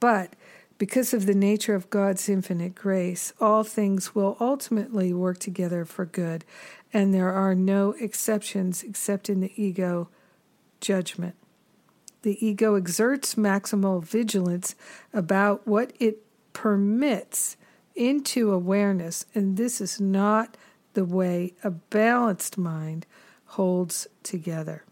But 0.01 0.35
because 0.77 1.15
of 1.15 1.27
the 1.27 1.37
nature 1.37 1.77
of 1.77 1.89
God's 1.89 2.29
infinite 2.29 2.75
grace, 2.75 3.33
all 3.41 3.63
things 3.63 4.13
will 4.17 4.37
ultimately 4.41 5.13
work 5.13 5.39
together 5.39 5.85
for 5.85 6.05
good, 6.05 6.45
and 6.93 7.15
there 7.15 7.31
are 7.31 7.55
no 7.55 7.95
exceptions 8.01 8.83
except 8.83 9.31
in 9.31 9.39
the 9.39 9.53
ego 9.55 10.09
judgment. 10.81 11.37
The 12.23 12.45
ego 12.45 12.75
exerts 12.75 13.37
maximal 13.37 14.03
vigilance 14.03 14.75
about 15.13 15.65
what 15.65 15.93
it 16.01 16.25
permits 16.53 17.57
into 17.95 18.51
awareness, 18.51 19.27
and 19.33 19.57
this 19.57 19.81
is 19.81 20.01
not 20.01 20.57
the 20.95 21.05
way 21.05 21.53
a 21.63 21.71
balanced 21.71 22.59
mind 22.59 23.07
holds 23.45 24.09
together. 24.25 24.84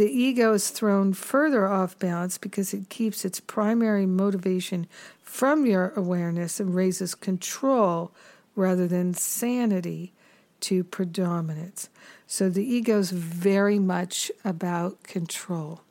The 0.00 0.10
ego 0.10 0.54
is 0.54 0.70
thrown 0.70 1.12
further 1.12 1.68
off 1.68 1.98
balance 1.98 2.38
because 2.38 2.72
it 2.72 2.88
keeps 2.88 3.22
its 3.22 3.38
primary 3.38 4.06
motivation 4.06 4.86
from 5.22 5.66
your 5.66 5.92
awareness 5.94 6.58
and 6.58 6.74
raises 6.74 7.14
control 7.14 8.10
rather 8.56 8.88
than 8.88 9.12
sanity 9.12 10.14
to 10.60 10.84
predominance. 10.84 11.90
So 12.26 12.48
the 12.48 12.64
ego 12.64 12.98
is 12.98 13.10
very 13.10 13.78
much 13.78 14.32
about 14.42 15.02
control. 15.02 15.82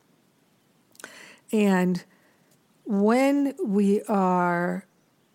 And 1.52 2.02
when 2.84 3.54
we 3.64 4.02
are 4.08 4.86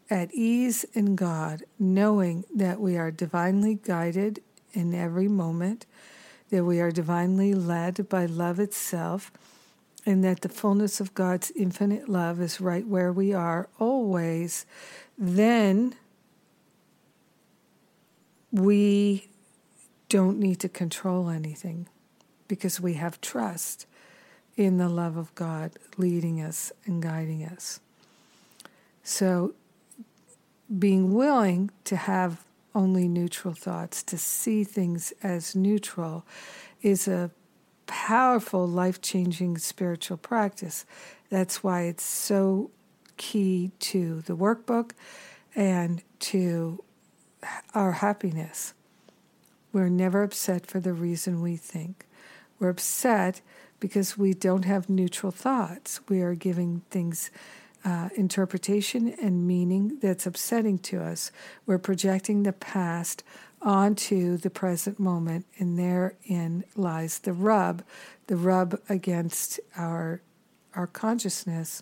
at 0.09 0.33
ease 0.33 0.83
in 0.91 1.15
God, 1.15 1.63
knowing 1.79 2.43
that 2.53 2.81
we 2.81 2.97
are 2.97 3.09
divinely 3.09 3.75
guided 3.75 4.43
in 4.73 4.93
every 4.93 5.29
moment, 5.29 5.85
that 6.55 6.63
we 6.63 6.79
are 6.79 6.89
divinely 6.89 7.53
led 7.53 8.07
by 8.07 8.25
love 8.25 8.61
itself, 8.61 9.29
and 10.05 10.23
that 10.23 10.39
the 10.39 10.47
fullness 10.47 11.01
of 11.01 11.13
God's 11.13 11.51
infinite 11.51 12.07
love 12.07 12.39
is 12.39 12.61
right 12.61 12.87
where 12.87 13.11
we 13.11 13.33
are 13.33 13.67
always, 13.77 14.65
then 15.17 15.95
we 18.53 19.27
don't 20.07 20.39
need 20.39 20.61
to 20.61 20.69
control 20.69 21.27
anything 21.27 21.89
because 22.47 22.79
we 22.79 22.93
have 22.93 23.19
trust 23.19 23.85
in 24.55 24.77
the 24.77 24.87
love 24.87 25.17
of 25.17 25.35
God 25.35 25.73
leading 25.97 26.39
us 26.39 26.71
and 26.85 27.03
guiding 27.03 27.43
us. 27.43 27.81
So, 29.03 29.55
being 30.79 31.13
willing 31.13 31.69
to 31.83 31.97
have 31.97 32.44
only 32.75 33.07
neutral 33.07 33.53
thoughts, 33.53 34.03
to 34.03 34.17
see 34.17 34.63
things 34.63 35.13
as 35.23 35.55
neutral, 35.55 36.25
is 36.81 37.07
a 37.07 37.31
powerful, 37.87 38.67
life 38.67 39.01
changing 39.01 39.57
spiritual 39.57 40.17
practice. 40.17 40.85
That's 41.29 41.63
why 41.63 41.83
it's 41.83 42.03
so 42.03 42.69
key 43.17 43.71
to 43.79 44.21
the 44.21 44.35
workbook 44.35 44.91
and 45.55 46.03
to 46.19 46.83
our 47.73 47.93
happiness. 47.93 48.73
We're 49.71 49.89
never 49.89 50.23
upset 50.23 50.65
for 50.65 50.79
the 50.79 50.93
reason 50.93 51.41
we 51.41 51.55
think. 51.55 52.05
We're 52.59 52.69
upset 52.69 53.41
because 53.79 54.17
we 54.17 54.33
don't 54.33 54.65
have 54.65 54.89
neutral 54.89 55.31
thoughts. 55.31 55.99
We 56.07 56.21
are 56.21 56.35
giving 56.35 56.81
things 56.89 57.29
uh, 57.85 58.09
interpretation 58.15 59.13
and 59.21 59.47
meaning 59.47 59.99
that's 60.01 60.25
upsetting 60.25 60.79
to 60.79 61.01
us. 61.01 61.31
We're 61.65 61.77
projecting 61.77 62.43
the 62.43 62.53
past 62.53 63.23
onto 63.61 64.37
the 64.37 64.49
present 64.49 64.99
moment, 64.99 65.45
and 65.57 65.77
therein 65.77 66.63
lies 66.75 67.19
the 67.19 67.33
rub, 67.33 67.83
the 68.27 68.35
rub 68.35 68.79
against 68.89 69.59
our 69.77 70.21
our 70.75 70.87
consciousness 70.87 71.81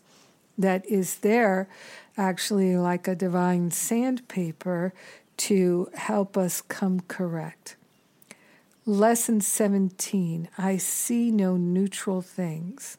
that 0.57 0.85
is 0.85 1.17
there 1.19 1.67
actually 2.15 2.77
like 2.77 3.07
a 3.07 3.15
divine 3.15 3.71
sandpaper 3.71 4.93
to 5.35 5.89
help 5.95 6.37
us 6.37 6.61
come 6.61 6.99
correct. 7.07 7.75
Lesson 8.85 9.41
17 9.41 10.49
I 10.57 10.77
see 10.77 11.31
no 11.31 11.57
neutral 11.57 12.21
things. 12.21 12.97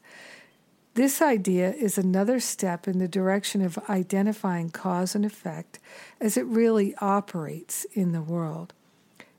This 0.94 1.20
idea 1.20 1.72
is 1.72 1.98
another 1.98 2.38
step 2.38 2.86
in 2.86 2.98
the 2.98 3.08
direction 3.08 3.62
of 3.62 3.78
identifying 3.90 4.70
cause 4.70 5.16
and 5.16 5.24
effect 5.24 5.80
as 6.20 6.36
it 6.36 6.46
really 6.46 6.94
operates 7.00 7.84
in 7.94 8.12
the 8.12 8.22
world. 8.22 8.72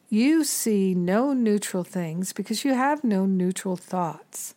You 0.10 0.44
see 0.44 0.94
no 0.94 1.32
neutral 1.32 1.86
things 1.86 2.34
because 2.34 2.66
you 2.66 2.74
have 2.74 3.06
no 3.06 3.26
neutral 3.26 3.78
thoughts. 3.78 4.54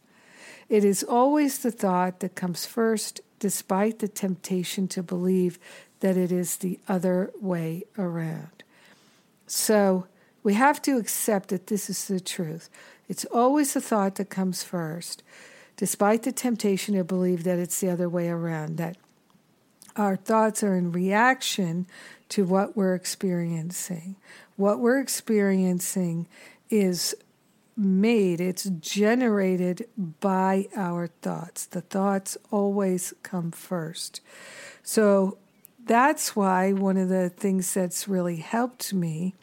It 0.68 0.84
is 0.84 1.04
always 1.04 1.60
the 1.60 1.70
thought 1.70 2.18
that 2.18 2.34
comes 2.34 2.66
first, 2.66 3.20
despite 3.38 4.00
the 4.00 4.08
temptation 4.08 4.88
to 4.88 5.02
believe 5.02 5.58
that 6.00 6.16
it 6.16 6.32
is 6.32 6.56
the 6.56 6.80
other 6.88 7.30
way 7.40 7.84
around. 7.96 8.64
So 9.46 10.06
we 10.42 10.54
have 10.54 10.82
to 10.82 10.98
accept 10.98 11.50
that 11.50 11.68
this 11.68 11.88
is 11.88 12.08
the 12.08 12.20
truth. 12.20 12.68
It's 13.08 13.24
always 13.26 13.74
the 13.74 13.80
thought 13.80 14.16
that 14.16 14.30
comes 14.30 14.64
first 14.64 15.22
despite 15.78 16.24
the 16.24 16.32
temptation 16.32 16.96
to 16.96 17.04
believe 17.04 17.44
that 17.44 17.58
it's 17.58 17.80
the 17.80 17.88
other 17.88 18.08
way 18.08 18.28
around, 18.28 18.76
that 18.76 18.96
our 19.96 20.16
thoughts 20.16 20.62
are 20.62 20.76
in 20.76 20.92
reaction 20.92 21.86
to 22.28 22.44
what 22.44 22.76
we're 22.76 22.94
experiencing. 22.94 24.16
What 24.56 24.80
we're 24.80 24.98
experiencing 24.98 26.26
is 26.68 27.14
made, 27.76 28.40
it's 28.40 28.64
generated 28.64 29.88
by 30.20 30.66
our 30.74 31.06
thoughts. 31.22 31.64
The 31.64 31.80
thoughts 31.80 32.36
always 32.50 33.14
come 33.22 33.52
first. 33.52 34.20
So 34.82 35.38
that's 35.86 36.34
why 36.34 36.72
one 36.72 36.96
of 36.96 37.08
the 37.08 37.30
things 37.30 37.72
that's 37.72 38.08
really 38.08 38.36
helped 38.36 38.92
me 38.92 39.34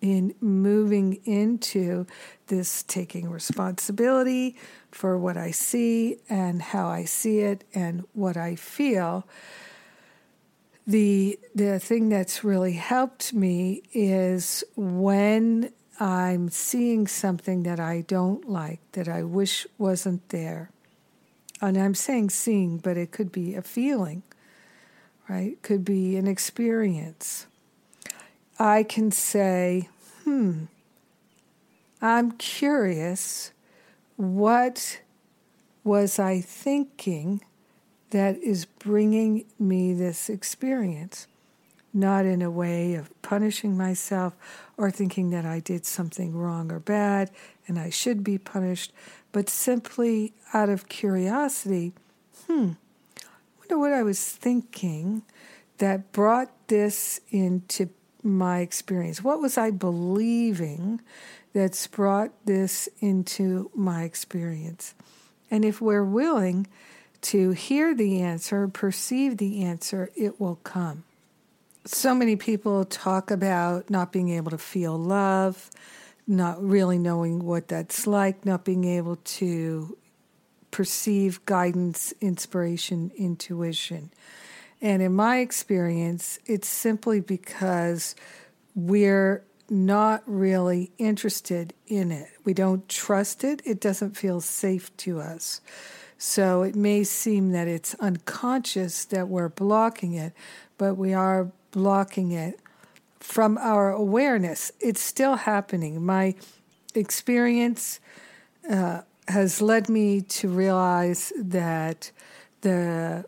in 0.00 0.34
moving 0.40 1.14
into 1.24 2.06
this 2.46 2.82
taking 2.82 3.28
responsibility 3.30 4.56
for 4.90 5.18
what 5.18 5.36
I 5.36 5.50
see 5.50 6.18
and 6.28 6.62
how 6.62 6.88
I 6.88 7.04
see 7.04 7.40
it 7.40 7.64
and 7.74 8.04
what 8.12 8.36
I 8.36 8.54
feel. 8.54 9.26
The 10.86 11.38
the 11.54 11.78
thing 11.78 12.08
that's 12.08 12.42
really 12.42 12.72
helped 12.72 13.34
me 13.34 13.82
is 13.92 14.64
when 14.74 15.72
I'm 16.00 16.48
seeing 16.48 17.06
something 17.06 17.64
that 17.64 17.80
I 17.80 18.02
don't 18.02 18.48
like, 18.48 18.80
that 18.92 19.08
I 19.08 19.22
wish 19.24 19.66
wasn't 19.76 20.28
there. 20.28 20.70
And 21.60 21.76
I'm 21.76 21.94
saying 21.94 22.30
seeing, 22.30 22.78
but 22.78 22.96
it 22.96 23.10
could 23.10 23.32
be 23.32 23.54
a 23.56 23.62
feeling, 23.62 24.22
right? 25.28 25.60
Could 25.62 25.84
be 25.84 26.16
an 26.16 26.28
experience. 26.28 27.46
I 28.58 28.82
can 28.82 29.12
say, 29.12 29.88
hmm, 30.24 30.64
I'm 32.02 32.32
curious, 32.32 33.52
what 34.16 35.00
was 35.84 36.18
I 36.18 36.40
thinking 36.40 37.40
that 38.10 38.36
is 38.38 38.64
bringing 38.64 39.44
me 39.58 39.92
this 39.92 40.28
experience? 40.28 41.28
Not 41.94 42.26
in 42.26 42.42
a 42.42 42.50
way 42.50 42.94
of 42.94 43.10
punishing 43.22 43.76
myself 43.76 44.34
or 44.76 44.90
thinking 44.90 45.30
that 45.30 45.46
I 45.46 45.60
did 45.60 45.86
something 45.86 46.34
wrong 46.36 46.72
or 46.72 46.80
bad 46.80 47.30
and 47.66 47.78
I 47.78 47.90
should 47.90 48.24
be 48.24 48.38
punished, 48.38 48.92
but 49.30 49.48
simply 49.48 50.32
out 50.52 50.68
of 50.68 50.88
curiosity, 50.88 51.92
hmm, 52.46 52.72
wonder 53.58 53.78
what 53.78 53.92
I 53.92 54.02
was 54.02 54.24
thinking 54.24 55.22
that 55.78 56.12
brought 56.12 56.50
this 56.66 57.20
into 57.30 57.88
my 58.28 58.60
experience. 58.60 59.22
What 59.22 59.40
was 59.40 59.58
I 59.58 59.70
believing 59.70 61.00
that's 61.52 61.86
brought 61.86 62.32
this 62.44 62.88
into 63.00 63.70
my 63.74 64.04
experience? 64.04 64.94
And 65.50 65.64
if 65.64 65.80
we're 65.80 66.04
willing 66.04 66.66
to 67.20 67.50
hear 67.50 67.94
the 67.94 68.20
answer, 68.20 68.68
perceive 68.68 69.38
the 69.38 69.62
answer, 69.64 70.10
it 70.14 70.40
will 70.40 70.56
come. 70.56 71.04
So 71.84 72.14
many 72.14 72.36
people 72.36 72.84
talk 72.84 73.30
about 73.30 73.88
not 73.88 74.12
being 74.12 74.28
able 74.30 74.50
to 74.50 74.58
feel 74.58 74.98
love, 74.98 75.70
not 76.26 76.62
really 76.62 76.98
knowing 76.98 77.44
what 77.44 77.68
that's 77.68 78.06
like, 78.06 78.44
not 78.44 78.64
being 78.64 78.84
able 78.84 79.16
to 79.16 79.96
perceive 80.70 81.44
guidance, 81.46 82.12
inspiration, 82.20 83.10
intuition. 83.16 84.10
And 84.80 85.02
in 85.02 85.14
my 85.14 85.38
experience, 85.38 86.38
it's 86.46 86.68
simply 86.68 87.20
because 87.20 88.14
we're 88.74 89.44
not 89.70 90.22
really 90.26 90.90
interested 90.98 91.74
in 91.86 92.10
it. 92.10 92.28
We 92.44 92.54
don't 92.54 92.88
trust 92.88 93.44
it. 93.44 93.60
It 93.64 93.80
doesn't 93.80 94.16
feel 94.16 94.40
safe 94.40 94.96
to 94.98 95.20
us. 95.20 95.60
So 96.16 96.62
it 96.62 96.74
may 96.74 97.04
seem 97.04 97.52
that 97.52 97.68
it's 97.68 97.94
unconscious 97.96 99.04
that 99.06 99.28
we're 99.28 99.48
blocking 99.48 100.14
it, 100.14 100.32
but 100.78 100.94
we 100.94 101.12
are 101.12 101.50
blocking 101.70 102.32
it 102.32 102.58
from 103.20 103.58
our 103.58 103.92
awareness. 103.92 104.72
It's 104.80 105.00
still 105.00 105.36
happening. 105.36 106.04
My 106.04 106.34
experience 106.94 108.00
uh, 108.70 109.02
has 109.28 109.60
led 109.60 109.88
me 109.88 110.22
to 110.22 110.48
realize 110.48 111.32
that 111.36 112.10
the 112.62 113.24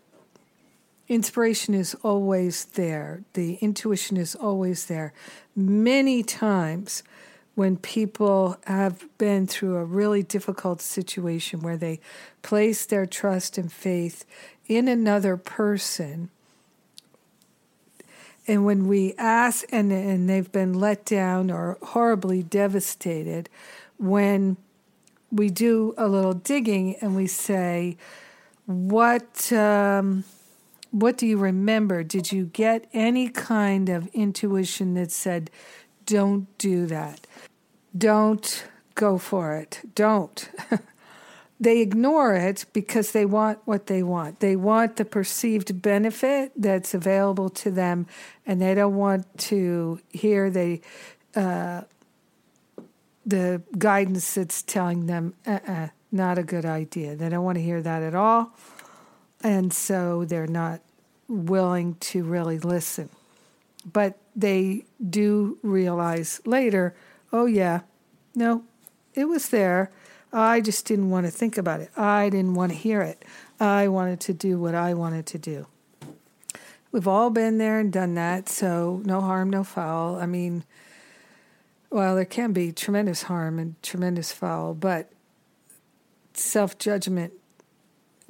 inspiration 1.10 1.74
is 1.74 1.96
always 2.04 2.64
there, 2.66 3.24
the 3.32 3.54
intuition 3.54 4.16
is 4.16 4.36
always 4.36 4.86
there. 4.86 5.12
Many 5.56 6.22
times, 6.22 7.02
when 7.56 7.76
people 7.76 8.56
have 8.64 9.04
been 9.18 9.48
through 9.48 9.76
a 9.76 9.84
really 9.84 10.22
difficult 10.22 10.80
situation 10.80 11.60
where 11.60 11.76
they 11.76 12.00
place 12.42 12.86
their 12.86 13.06
trust 13.06 13.58
and 13.58 13.72
faith 13.72 14.24
in 14.68 14.86
another 14.86 15.36
person, 15.36 16.30
and 18.46 18.64
when 18.64 18.86
we 18.86 19.14
ask 19.18 19.64
and, 19.72 19.92
and 19.92 20.30
they've 20.30 20.52
been 20.52 20.74
let 20.74 21.04
down 21.04 21.50
or 21.50 21.76
horribly 21.82 22.44
devastated, 22.44 23.48
when 23.98 24.56
we 25.32 25.50
do 25.50 25.92
a 25.98 26.06
little 26.06 26.34
digging 26.34 26.94
and 27.00 27.16
we 27.16 27.26
say, 27.26 27.96
What. 28.66 29.52
Um, 29.52 30.22
what 30.90 31.16
do 31.16 31.26
you 31.26 31.36
remember? 31.36 32.02
Did 32.02 32.32
you 32.32 32.46
get 32.46 32.86
any 32.92 33.28
kind 33.28 33.88
of 33.88 34.08
intuition 34.08 34.94
that 34.94 35.12
said, 35.12 35.50
don't 36.06 36.46
do 36.58 36.86
that? 36.86 37.26
Don't 37.96 38.64
go 38.94 39.18
for 39.18 39.56
it. 39.56 39.80
Don't. 39.94 40.50
they 41.60 41.80
ignore 41.80 42.34
it 42.34 42.64
because 42.72 43.12
they 43.12 43.24
want 43.24 43.58
what 43.64 43.86
they 43.86 44.02
want. 44.02 44.40
They 44.40 44.56
want 44.56 44.96
the 44.96 45.04
perceived 45.04 45.80
benefit 45.80 46.52
that's 46.56 46.94
available 46.94 47.50
to 47.50 47.70
them, 47.70 48.06
and 48.46 48.60
they 48.60 48.74
don't 48.74 48.96
want 48.96 49.38
to 49.38 50.00
hear 50.10 50.50
the 50.50 50.80
uh, 51.34 51.82
the 53.26 53.62
guidance 53.78 54.34
that's 54.34 54.62
telling 54.62 55.06
them, 55.06 55.34
uh-uh, 55.46 55.88
not 56.10 56.38
a 56.38 56.42
good 56.42 56.64
idea. 56.64 57.14
They 57.14 57.28
don't 57.28 57.44
want 57.44 57.58
to 57.58 57.62
hear 57.62 57.80
that 57.82 58.02
at 58.02 58.14
all 58.14 58.52
and 59.42 59.72
so 59.72 60.24
they're 60.24 60.46
not 60.46 60.80
willing 61.28 61.94
to 61.96 62.22
really 62.24 62.58
listen. 62.58 63.08
But 63.90 64.18
they 64.36 64.84
do 65.08 65.58
realize 65.62 66.40
later, 66.44 66.94
oh, 67.32 67.46
yeah, 67.46 67.80
no, 68.34 68.64
it 69.14 69.24
was 69.24 69.48
there. 69.48 69.90
I 70.32 70.60
just 70.60 70.84
didn't 70.86 71.10
want 71.10 71.26
to 71.26 71.32
think 71.32 71.58
about 71.58 71.80
it. 71.80 71.90
I 71.96 72.28
didn't 72.28 72.54
want 72.54 72.72
to 72.72 72.78
hear 72.78 73.00
it. 73.00 73.24
I 73.58 73.88
wanted 73.88 74.20
to 74.20 74.32
do 74.32 74.58
what 74.58 74.74
I 74.74 74.94
wanted 74.94 75.26
to 75.26 75.38
do. 75.38 75.66
We've 76.92 77.08
all 77.08 77.30
been 77.30 77.58
there 77.58 77.78
and 77.78 77.92
done 77.92 78.14
that, 78.14 78.48
so 78.48 79.00
no 79.04 79.20
harm, 79.20 79.50
no 79.50 79.64
foul. 79.64 80.16
I 80.16 80.26
mean, 80.26 80.64
well, 81.88 82.14
there 82.16 82.24
can 82.24 82.52
be 82.52 82.72
tremendous 82.72 83.24
harm 83.24 83.58
and 83.58 83.80
tremendous 83.82 84.32
foul, 84.32 84.74
but 84.74 85.10
self 86.34 86.78
judgment 86.78 87.32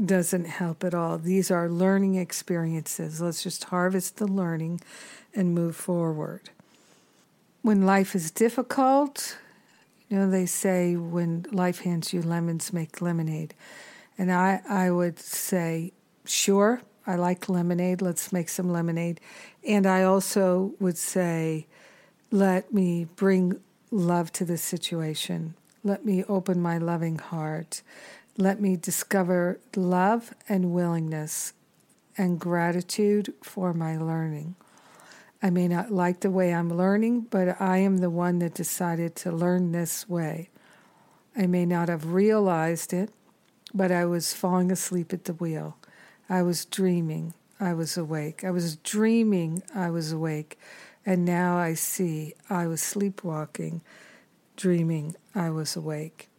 doesn't 0.05 0.47
help 0.47 0.85
at 0.85 0.95
all. 0.95 1.19
These 1.19 1.51
are 1.51 1.69
learning 1.69 2.15
experiences. 2.15 3.21
Let's 3.21 3.43
just 3.43 3.65
harvest 3.65 4.17
the 4.17 4.27
learning 4.27 4.81
and 5.35 5.55
move 5.55 5.77
forward. 5.77 6.51
When 7.63 7.85
life 7.85 8.15
is 8.15 8.31
difficult, 8.31 9.37
you 10.09 10.17
know, 10.17 10.31
they 10.31 10.47
say 10.47 10.97
when 10.97 11.47
life 11.53 11.81
hands 11.81 12.13
you 12.13 12.23
lemons, 12.23 12.73
make 12.73 13.01
lemonade. 13.01 13.55
And 14.19 14.33
I, 14.33 14.61
I 14.69 14.91
would 14.91 15.19
say, 15.19 15.93
sure, 16.25 16.83
I 17.07 17.17
like 17.17 17.49
lemonade. 17.49 18.03
Let's 18.03 18.33
make 18.33 18.49
some 18.49 18.71
lemonade. 18.73 19.21
And 19.65 19.87
I 19.87 20.03
also 20.03 20.73
would 20.81 20.99
say, 20.99 21.67
let 22.31 22.73
me 22.73 23.07
bring 23.17 23.61
love 23.91 24.33
to 24.33 24.45
this 24.45 24.63
situation. 24.63 25.55
Let 25.83 26.05
me 26.05 26.25
open 26.25 26.61
my 26.61 26.79
loving 26.79 27.19
heart. 27.19 27.83
Let 28.41 28.59
me 28.59 28.75
discover 28.75 29.61
love 29.77 30.33
and 30.49 30.73
willingness 30.73 31.53
and 32.17 32.41
gratitude 32.41 33.35
for 33.43 33.75
my 33.75 33.99
learning. 33.99 34.55
I 35.43 35.51
may 35.51 35.69
not 35.69 35.91
like 35.91 36.21
the 36.21 36.31
way 36.31 36.55
I'm 36.55 36.75
learning, 36.75 37.27
but 37.29 37.61
I 37.61 37.77
am 37.77 37.99
the 37.99 38.09
one 38.09 38.39
that 38.39 38.55
decided 38.55 39.15
to 39.17 39.31
learn 39.31 39.73
this 39.73 40.09
way. 40.09 40.49
I 41.37 41.49
may 41.49 41.67
not 41.67 41.91
have 41.91 42.15
realized 42.15 42.95
it, 42.95 43.11
but 43.75 43.93
I 43.93 44.07
was 44.07 44.33
falling 44.33 44.73
asleep 44.73 45.13
at 45.13 45.27
the 45.27 45.35
wheel. 45.35 45.77
I 46.27 46.41
was 46.41 46.65
dreaming. 46.65 47.35
I 47.61 47.75
was 47.75 47.99
awake. 47.99 48.43
I 48.43 48.51
was 48.53 48.77
dreaming. 48.77 49.63
I 49.75 49.91
was 49.91 50.13
awake. 50.13 50.59
And 51.05 51.27
now 51.27 51.59
I 51.59 51.75
see 51.75 52.33
I 52.49 52.69
was 52.69 52.83
sleepwalking, 52.83 53.83
dreaming 54.57 55.15
I 55.35 55.51
was 55.51 55.77
awake. 55.77 56.31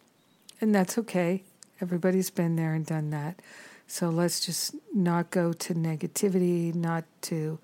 And 0.60 0.74
that's 0.74 0.98
okay. 0.98 1.44
Everybody's 1.82 2.30
been 2.30 2.56
there 2.56 2.74
and 2.74 2.86
done 2.86 3.10
that. 3.10 3.42
So 3.88 4.10
let's 4.10 4.40
just 4.46 4.76
not 4.94 5.32
go 5.32 5.52
to 5.52 5.74
negativity, 5.74 6.74
not 6.74 7.04
to 7.24 7.60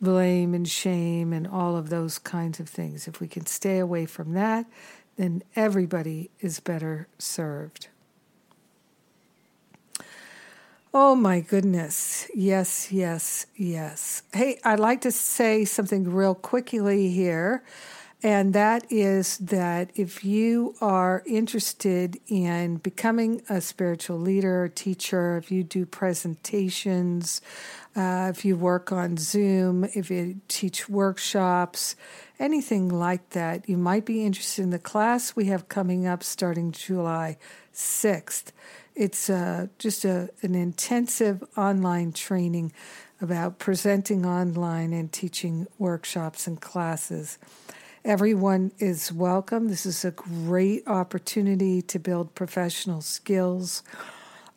blame 0.00 0.52
and 0.52 0.68
shame 0.68 1.32
and 1.32 1.46
all 1.46 1.76
of 1.76 1.88
those 1.88 2.18
kinds 2.18 2.60
of 2.60 2.68
things. 2.68 3.06
If 3.06 3.20
we 3.20 3.28
can 3.28 3.46
stay 3.46 3.78
away 3.78 4.04
from 4.04 4.32
that, 4.34 4.66
then 5.16 5.42
everybody 5.54 6.30
is 6.40 6.60
better 6.60 7.06
served. 7.18 7.88
Oh 10.92 11.14
my 11.14 11.40
goodness. 11.40 12.28
Yes, 12.34 12.92
yes, 12.92 13.46
yes. 13.56 14.22
Hey, 14.34 14.60
I'd 14.62 14.80
like 14.80 15.00
to 15.02 15.12
say 15.12 15.64
something 15.64 16.04
real 16.10 16.34
quickly 16.34 17.08
here. 17.08 17.62
And 18.24 18.54
that 18.54 18.90
is 18.90 19.36
that 19.38 19.90
if 19.96 20.24
you 20.24 20.76
are 20.80 21.24
interested 21.26 22.20
in 22.28 22.76
becoming 22.76 23.42
a 23.48 23.60
spiritual 23.60 24.18
leader, 24.18 24.68
teacher, 24.68 25.36
if 25.38 25.50
you 25.50 25.64
do 25.64 25.84
presentations, 25.84 27.40
uh, 27.96 28.30
if 28.32 28.44
you 28.44 28.56
work 28.56 28.92
on 28.92 29.16
Zoom, 29.16 29.82
if 29.84 30.08
you 30.08 30.40
teach 30.46 30.88
workshops, 30.88 31.96
anything 32.38 32.88
like 32.88 33.30
that, 33.30 33.68
you 33.68 33.76
might 33.76 34.04
be 34.04 34.24
interested 34.24 34.62
in 34.62 34.70
the 34.70 34.78
class 34.78 35.34
we 35.34 35.46
have 35.46 35.68
coming 35.68 36.06
up 36.06 36.22
starting 36.22 36.70
July 36.70 37.36
6th. 37.74 38.52
It's 38.94 39.28
uh, 39.28 39.66
just 39.78 40.04
a, 40.04 40.30
an 40.42 40.54
intensive 40.54 41.42
online 41.56 42.12
training 42.12 42.72
about 43.20 43.58
presenting 43.58 44.24
online 44.24 44.92
and 44.92 45.10
teaching 45.10 45.66
workshops 45.76 46.46
and 46.46 46.60
classes. 46.60 47.38
Everyone 48.04 48.72
is 48.80 49.12
welcome. 49.12 49.68
This 49.68 49.86
is 49.86 50.04
a 50.04 50.10
great 50.10 50.88
opportunity 50.88 51.80
to 51.82 52.00
build 52.00 52.34
professional 52.34 53.00
skills. 53.00 53.84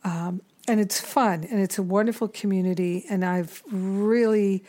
Um, 0.04 0.42
and 0.68 0.80
it's 0.80 1.00
fun 1.00 1.44
and 1.44 1.60
it's 1.60 1.78
a 1.78 1.84
wonderful 1.84 2.28
community. 2.28 3.06
And 3.08 3.24
I've 3.24 3.62
really 3.70 4.64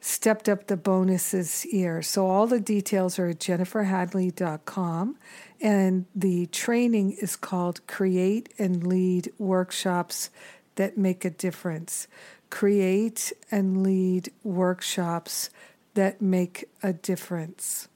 stepped 0.00 0.46
up 0.46 0.66
the 0.66 0.76
bonuses 0.76 1.62
here. 1.62 2.02
So 2.02 2.26
all 2.26 2.46
the 2.46 2.60
details 2.60 3.18
are 3.18 3.28
at 3.28 3.38
jenniferhadley.com. 3.38 5.16
And 5.62 6.04
the 6.14 6.46
training 6.46 7.12
is 7.12 7.34
called 7.34 7.86
Create 7.86 8.52
and 8.58 8.86
Lead 8.86 9.32
Workshops 9.38 10.28
That 10.74 10.98
Make 10.98 11.24
a 11.24 11.30
Difference. 11.30 12.06
Create 12.50 13.32
and 13.50 13.82
Lead 13.82 14.30
Workshops 14.42 15.48
That 15.94 16.20
Make 16.20 16.68
a 16.82 16.92
Difference. 16.92 17.87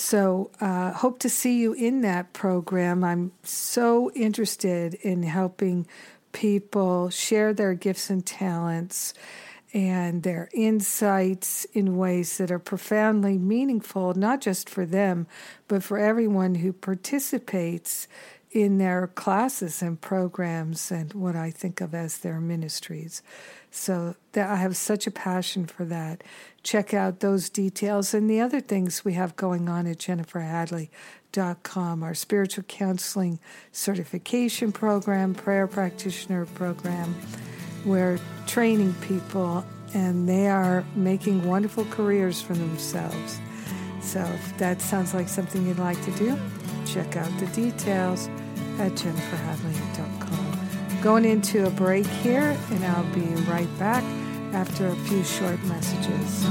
So, 0.00 0.52
uh, 0.60 0.92
hope 0.92 1.18
to 1.18 1.28
see 1.28 1.58
you 1.58 1.72
in 1.72 2.02
that 2.02 2.32
program. 2.32 3.02
I'm 3.02 3.32
so 3.42 4.12
interested 4.12 4.94
in 4.94 5.24
helping 5.24 5.88
people 6.30 7.10
share 7.10 7.52
their 7.52 7.74
gifts 7.74 8.08
and 8.08 8.24
talents 8.24 9.12
and 9.74 10.22
their 10.22 10.50
insights 10.54 11.64
in 11.72 11.96
ways 11.96 12.38
that 12.38 12.52
are 12.52 12.60
profoundly 12.60 13.38
meaningful, 13.38 14.14
not 14.14 14.40
just 14.40 14.70
for 14.70 14.86
them, 14.86 15.26
but 15.66 15.82
for 15.82 15.98
everyone 15.98 16.54
who 16.54 16.72
participates 16.72 18.06
in 18.52 18.78
their 18.78 19.08
classes 19.08 19.82
and 19.82 20.00
programs 20.00 20.92
and 20.92 21.12
what 21.12 21.34
I 21.34 21.50
think 21.50 21.80
of 21.80 21.92
as 21.92 22.18
their 22.18 22.40
ministries. 22.40 23.20
So 23.70 24.14
that 24.32 24.48
I 24.48 24.56
have 24.56 24.76
such 24.76 25.06
a 25.06 25.10
passion 25.10 25.66
for 25.66 25.84
that. 25.84 26.24
Check 26.62 26.94
out 26.94 27.20
those 27.20 27.50
details 27.50 28.14
and 28.14 28.28
the 28.28 28.40
other 28.40 28.60
things 28.60 29.04
we 29.04 29.12
have 29.12 29.36
going 29.36 29.68
on 29.68 29.86
at 29.86 29.98
jenniferhadley.com, 29.98 32.02
our 32.02 32.14
spiritual 32.14 32.64
counseling 32.64 33.38
certification 33.72 34.72
program, 34.72 35.34
prayer 35.34 35.66
practitioner 35.66 36.46
program 36.46 37.14
we're 37.84 38.18
training 38.46 38.94
people 39.00 39.64
and 39.94 40.28
they 40.28 40.48
are 40.48 40.84
making 40.94 41.44
wonderful 41.44 41.84
careers 41.86 42.40
for 42.40 42.54
themselves. 42.54 43.38
So 44.02 44.20
if 44.20 44.58
that 44.58 44.80
sounds 44.80 45.14
like 45.14 45.28
something 45.28 45.66
you'd 45.66 45.78
like 45.78 46.02
to 46.04 46.10
do, 46.12 46.38
check 46.86 47.16
out 47.16 47.30
the 47.38 47.46
details 47.48 48.28
at 48.78 48.92
jenniferhadley.com. 48.92 50.17
Going 51.02 51.24
into 51.24 51.66
a 51.66 51.70
break 51.70 52.06
here, 52.06 52.56
and 52.70 52.84
I'll 52.84 53.14
be 53.14 53.26
right 53.50 53.78
back 53.78 54.04
after 54.52 54.86
a 54.88 54.96
few 55.06 55.22
short 55.24 55.62
messages. 55.64 56.44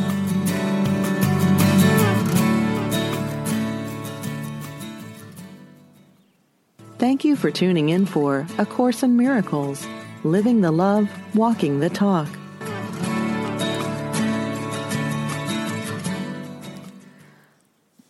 Thank 6.98 7.24
you 7.24 7.36
for 7.36 7.52
tuning 7.52 7.90
in 7.90 8.06
for 8.06 8.48
A 8.58 8.66
Course 8.66 9.04
in 9.04 9.18
Miracles 9.18 9.86
living 10.24 10.62
the 10.62 10.72
love, 10.72 11.10
walking 11.36 11.80
the 11.80 11.90
talk. 11.90 12.28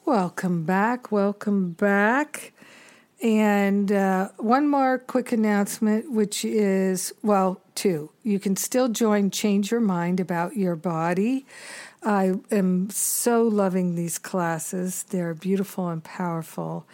Welcome 0.06 0.64
back. 0.64 1.12
Welcome 1.12 1.74
back. 1.74 2.54
And 3.22 3.92
uh, 3.92 4.30
one 4.38 4.68
more 4.68 5.00
quick 5.00 5.32
announcement, 5.32 6.12
which 6.12 6.46
is 6.46 7.14
well, 7.24 7.62
two. 7.74 8.12
You 8.24 8.40
can 8.40 8.56
still 8.56 8.90
join 8.90 9.32
Change 9.32 9.72
Your 9.72 9.80
Mind 9.80 10.20
About 10.20 10.56
Your 10.56 10.76
Body. 10.76 11.46
I 12.04 12.34
am 12.52 12.90
so 12.92 13.44
loving 13.44 13.96
these 13.96 14.20
classes. 14.20 15.04
They're 15.04 15.34
beautiful 15.34 15.90
and 15.90 16.04
powerful. 16.04 16.86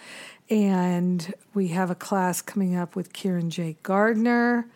And 0.49 1.33
we 1.53 1.69
have 1.69 1.91
a 1.91 1.95
class 1.95 2.41
coming 2.41 2.75
up 2.75 2.95
with 2.95 3.11
Kieran 3.11 3.49
J. 3.49 3.75
Gardner 3.83 4.67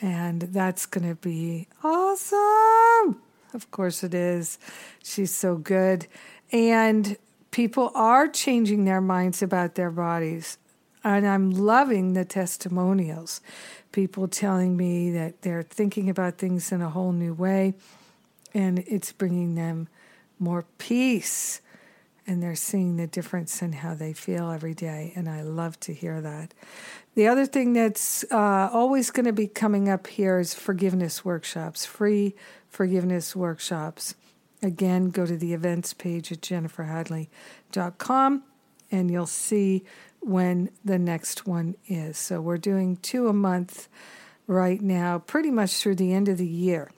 and 0.00 0.42
that's 0.42 0.86
going 0.86 1.08
to 1.08 1.14
be 1.14 1.68
awesome. 1.82 3.20
Of 3.54 3.70
course, 3.70 4.02
it 4.04 4.14
is. 4.14 4.58
She's 5.02 5.32
so 5.32 5.56
good. 5.56 6.06
And 6.52 7.16
people 7.50 7.90
are 7.94 8.28
changing 8.28 8.84
their 8.84 9.00
minds 9.00 9.42
about 9.42 9.74
their 9.74 9.90
bodies. 9.90 10.58
And 11.06 11.26
I'm 11.26 11.50
loving 11.52 12.12
the 12.14 12.24
testimonials. 12.24 13.40
People 13.92 14.26
telling 14.26 14.76
me 14.76 15.12
that 15.12 15.42
they're 15.42 15.62
thinking 15.62 16.10
about 16.10 16.38
things 16.38 16.72
in 16.72 16.82
a 16.82 16.90
whole 16.90 17.12
new 17.12 17.32
way, 17.32 17.74
and 18.52 18.80
it's 18.80 19.12
bringing 19.12 19.54
them 19.54 19.86
more 20.40 20.64
peace. 20.78 21.60
And 22.26 22.42
they're 22.42 22.56
seeing 22.56 22.96
the 22.96 23.06
difference 23.06 23.62
in 23.62 23.72
how 23.72 23.94
they 23.94 24.12
feel 24.12 24.50
every 24.50 24.74
day. 24.74 25.12
And 25.14 25.28
I 25.28 25.42
love 25.42 25.78
to 25.80 25.92
hear 25.94 26.20
that. 26.20 26.52
The 27.14 27.28
other 27.28 27.46
thing 27.46 27.72
that's 27.72 28.24
uh, 28.32 28.68
always 28.72 29.12
going 29.12 29.26
to 29.26 29.32
be 29.32 29.46
coming 29.46 29.88
up 29.88 30.08
here 30.08 30.40
is 30.40 30.54
forgiveness 30.54 31.24
workshops, 31.24 31.86
free 31.86 32.34
forgiveness 32.68 33.36
workshops. 33.36 34.16
Again, 34.60 35.10
go 35.10 35.24
to 35.24 35.36
the 35.36 35.54
events 35.54 35.94
page 35.94 36.32
at 36.32 36.40
jenniferhadley.com 36.40 38.42
and 38.90 39.10
you'll 39.10 39.26
see 39.26 39.84
when 40.26 40.70
the 40.84 40.98
next 40.98 41.46
one 41.46 41.76
is. 41.86 42.18
So 42.18 42.40
we're 42.40 42.58
doing 42.58 42.96
two 42.96 43.28
a 43.28 43.32
month 43.32 43.88
right 44.46 44.80
now, 44.80 45.18
pretty 45.20 45.50
much 45.50 45.76
through 45.76 45.96
the 45.96 46.12
end 46.12 46.28
of 46.28 46.38
the 46.38 46.46
year. 46.46 46.90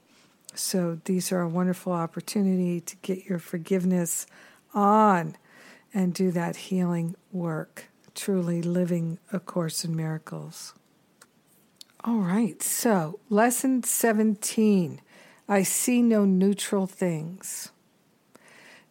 So 0.54 0.98
these 1.04 1.30
are 1.30 1.40
a 1.40 1.48
wonderful 1.48 1.92
opportunity 1.92 2.80
to 2.80 2.96
get 2.96 3.26
your 3.26 3.38
forgiveness 3.38 4.26
on 4.74 5.36
and 5.92 6.12
do 6.14 6.30
that 6.32 6.56
healing 6.56 7.14
work 7.30 7.88
truly 8.18 8.60
living 8.60 9.18
A 9.32 9.38
Course 9.38 9.84
in 9.84 9.94
Miracles. 9.94 10.74
All 12.02 12.18
right, 12.18 12.60
so 12.62 13.20
lesson 13.28 13.84
17 13.84 15.00
I 15.50 15.62
see 15.62 16.02
no 16.02 16.24
neutral 16.24 16.86
things. 16.86 17.70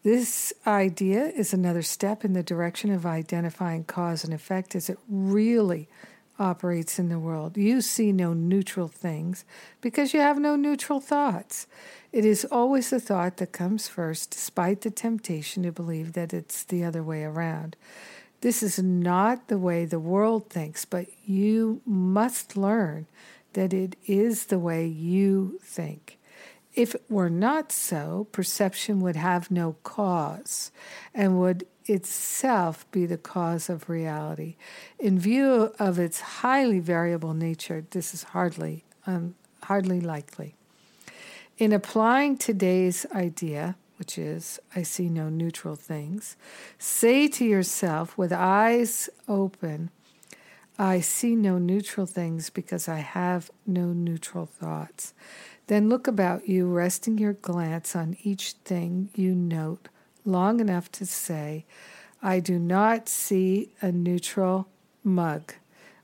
This 0.08 0.54
idea 0.66 1.26
is 1.36 1.52
another 1.52 1.82
step 1.82 2.24
in 2.24 2.32
the 2.32 2.42
direction 2.42 2.94
of 2.94 3.06
identifying 3.06 3.84
cause 3.84 4.24
and 4.24 4.34
effect 4.34 4.74
as 4.74 4.90
it 4.90 4.98
really 5.10 5.90
operates 6.40 6.98
in 6.98 7.10
the 7.10 7.20
world. 7.20 7.58
You 7.58 7.82
see 7.82 8.14
no 8.14 8.32
neutral 8.32 8.88
things 8.88 9.44
because 9.82 10.14
you 10.14 10.22
have 10.22 10.40
no 10.40 10.56
neutral 10.56 11.02
thoughts. 11.02 11.68
It 12.14 12.24
is 12.24 12.46
always 12.46 12.90
the 12.90 13.02
thought 13.02 13.36
that 13.36 13.52
comes 13.52 13.90
first, 13.90 14.32
despite 14.32 14.80
the 14.80 14.92
temptation 14.92 15.64
to 15.64 15.74
believe 15.74 16.14
that 16.14 16.34
it's 16.34 16.64
the 16.64 16.86
other 16.86 17.04
way 17.04 17.26
around. 17.26 17.76
This 18.40 18.64
is 18.64 18.82
not 18.82 19.50
the 19.50 19.58
way 19.58 19.84
the 19.84 20.00
world 20.00 20.50
thinks, 20.50 20.86
but 20.86 21.08
you 21.26 21.82
must 21.86 22.56
learn 22.56 23.08
that 23.52 23.74
it 23.74 23.98
is 24.06 24.46
the 24.46 24.60
way 24.60 24.88
you 24.88 25.60
think. 25.62 26.17
If 26.78 26.94
it 26.94 27.04
were 27.10 27.32
not 27.32 27.72
so, 27.72 28.28
perception 28.32 29.00
would 29.02 29.16
have 29.16 29.50
no 29.50 29.78
cause 29.82 30.72
and 31.12 31.40
would 31.40 31.66
itself 31.88 32.86
be 32.92 33.08
the 33.08 33.18
cause 33.18 33.68
of 33.68 33.90
reality. 33.90 34.58
In 35.00 35.18
view 35.18 35.74
of 35.80 35.98
its 35.98 36.20
highly 36.20 36.80
variable 36.80 37.34
nature, 37.34 37.84
this 37.90 38.14
is 38.14 38.22
hardly 38.26 38.86
um, 39.08 39.34
hardly 39.64 40.00
likely. 40.00 40.54
In 41.58 41.74
applying 41.74 42.38
today's 42.38 43.08
idea, 43.12 43.76
which 43.98 44.20
is, 44.20 44.60
I 44.76 44.84
see 44.84 45.10
no 45.10 45.30
neutral 45.30 45.76
things. 45.76 46.36
Say 46.78 47.28
to 47.30 47.44
yourself 47.44 48.16
with 48.20 48.32
eyes 48.32 49.10
open, 49.28 49.90
I 50.80 51.00
see 51.00 51.36
no 51.36 51.58
neutral 51.58 52.06
things 52.06 52.50
because 52.50 52.88
I 52.88 53.00
have 53.00 53.50
no 53.66 53.94
neutral 53.94 54.46
thoughts. 54.46 55.14
Then 55.68 55.90
look 55.90 56.08
about 56.08 56.48
you, 56.48 56.68
resting 56.68 57.18
your 57.18 57.34
glance 57.34 57.96
on 57.96 58.16
each 58.24 58.54
thing 58.64 59.10
you 59.16 59.34
note 59.34 59.90
long 60.24 60.60
enough 60.60 60.92
to 60.92 61.06
say, 61.06 61.66
I 62.22 62.40
do 62.40 62.60
not 62.60 63.10
see 63.10 63.72
a 63.82 63.92
neutral 63.92 64.68
mug. 65.04 65.54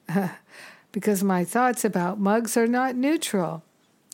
because 0.92 1.24
my 1.24 1.44
thoughts 1.44 1.86
about 1.86 2.20
mugs 2.20 2.56
are 2.58 2.68
not 2.68 2.96
neutral. 2.96 3.64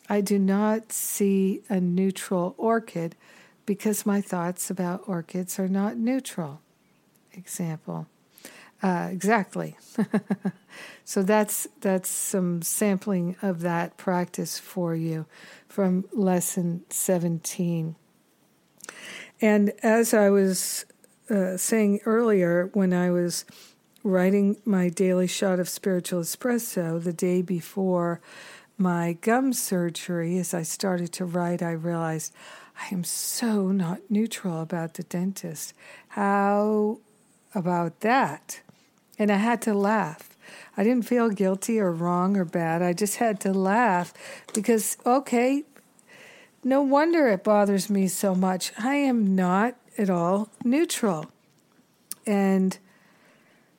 I 0.08 0.20
do 0.20 0.38
not 0.38 0.92
see 0.92 1.62
a 1.68 1.80
neutral 1.80 2.54
orchid 2.58 3.14
because 3.64 4.04
my 4.04 4.20
thoughts 4.20 4.70
about 4.70 5.04
orchids 5.06 5.58
are 5.58 5.68
not 5.68 5.96
neutral. 5.96 6.60
Example. 7.32 8.06
Uh, 8.82 9.08
exactly. 9.10 9.76
so 11.04 11.22
that's 11.22 11.68
that's 11.80 12.08
some 12.08 12.62
sampling 12.62 13.36
of 13.42 13.60
that 13.60 13.96
practice 13.98 14.58
for 14.58 14.94
you 14.94 15.26
from 15.68 16.06
lesson 16.12 16.82
17. 16.88 17.94
And 19.40 19.72
as 19.82 20.14
I 20.14 20.30
was 20.30 20.86
uh, 21.28 21.56
saying 21.56 22.00
earlier, 22.06 22.70
when 22.72 22.92
I 22.92 23.10
was 23.10 23.44
writing 24.02 24.56
my 24.64 24.88
daily 24.88 25.26
shot 25.26 25.60
of 25.60 25.68
spiritual 25.68 26.22
espresso 26.22 27.02
the 27.02 27.12
day 27.12 27.42
before 27.42 28.20
my 28.78 29.12
gum 29.20 29.52
surgery, 29.52 30.38
as 30.38 30.54
I 30.54 30.62
started 30.62 31.12
to 31.14 31.26
write, 31.26 31.62
I 31.62 31.72
realized 31.72 32.32
I 32.80 32.94
am 32.94 33.04
so 33.04 33.68
not 33.68 34.00
neutral 34.08 34.62
about 34.62 34.94
the 34.94 35.02
dentist. 35.02 35.74
How 36.08 36.98
about 37.54 38.00
that? 38.00 38.60
And 39.20 39.30
I 39.30 39.36
had 39.36 39.60
to 39.62 39.74
laugh. 39.74 40.36
I 40.78 40.82
didn't 40.82 41.06
feel 41.06 41.28
guilty 41.28 41.78
or 41.78 41.92
wrong 41.92 42.38
or 42.38 42.46
bad. 42.46 42.80
I 42.80 42.94
just 42.94 43.16
had 43.16 43.38
to 43.40 43.52
laugh 43.52 44.14
because, 44.54 44.96
okay, 45.04 45.64
no 46.64 46.80
wonder 46.80 47.28
it 47.28 47.44
bothers 47.44 47.90
me 47.90 48.08
so 48.08 48.34
much. 48.34 48.72
I 48.78 48.94
am 48.94 49.36
not 49.36 49.76
at 49.98 50.08
all 50.08 50.48
neutral. 50.64 51.26
And 52.26 52.78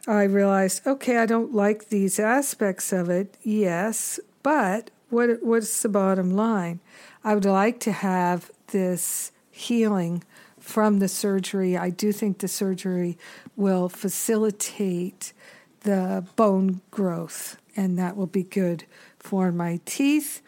I 0.08 0.24
realized, 0.24 0.86
okay, 0.86 1.18
I 1.18 1.26
don't 1.26 1.56
like 1.56 1.90
these 1.90 2.20
aspects 2.20 2.94
of 2.94 3.10
it, 3.10 3.36
yes, 3.42 4.20
but 4.44 4.92
what 5.10 5.44
what's 5.44 5.82
the 5.82 5.90
bottom 5.90 6.30
line? 6.32 6.80
I 7.24 7.34
would 7.34 7.46
like 7.46 7.80
to 7.82 7.92
have 7.92 8.52
this 8.68 9.32
healing 9.50 10.24
from 10.60 11.00
the 11.00 11.08
surgery. 11.08 11.78
I 11.78 11.90
do 11.90 12.12
think 12.12 12.40
the 12.40 12.48
surgery 12.48 13.18
will 13.62 13.88
facilitate 13.88 15.34
the 15.82 16.26
bone 16.36 16.82
growth, 16.90 17.58
and 17.76 17.98
that 17.98 18.18
will 18.18 18.26
be 18.28 18.42
good 18.42 18.86
for 19.20 19.52
my 19.52 19.80
teeth. 19.86 20.42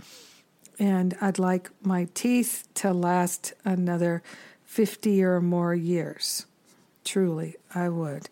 And 0.79 1.15
I'd 1.21 1.37
like 1.37 1.69
my 1.83 2.07
teeth 2.15 2.67
to 2.75 2.91
last 2.91 3.53
another 3.63 4.23
50 4.65 5.23
or 5.23 5.39
more 5.39 5.75
years. 5.75 6.47
Truly, 7.05 7.55
I 7.75 7.89
would. 7.89 8.29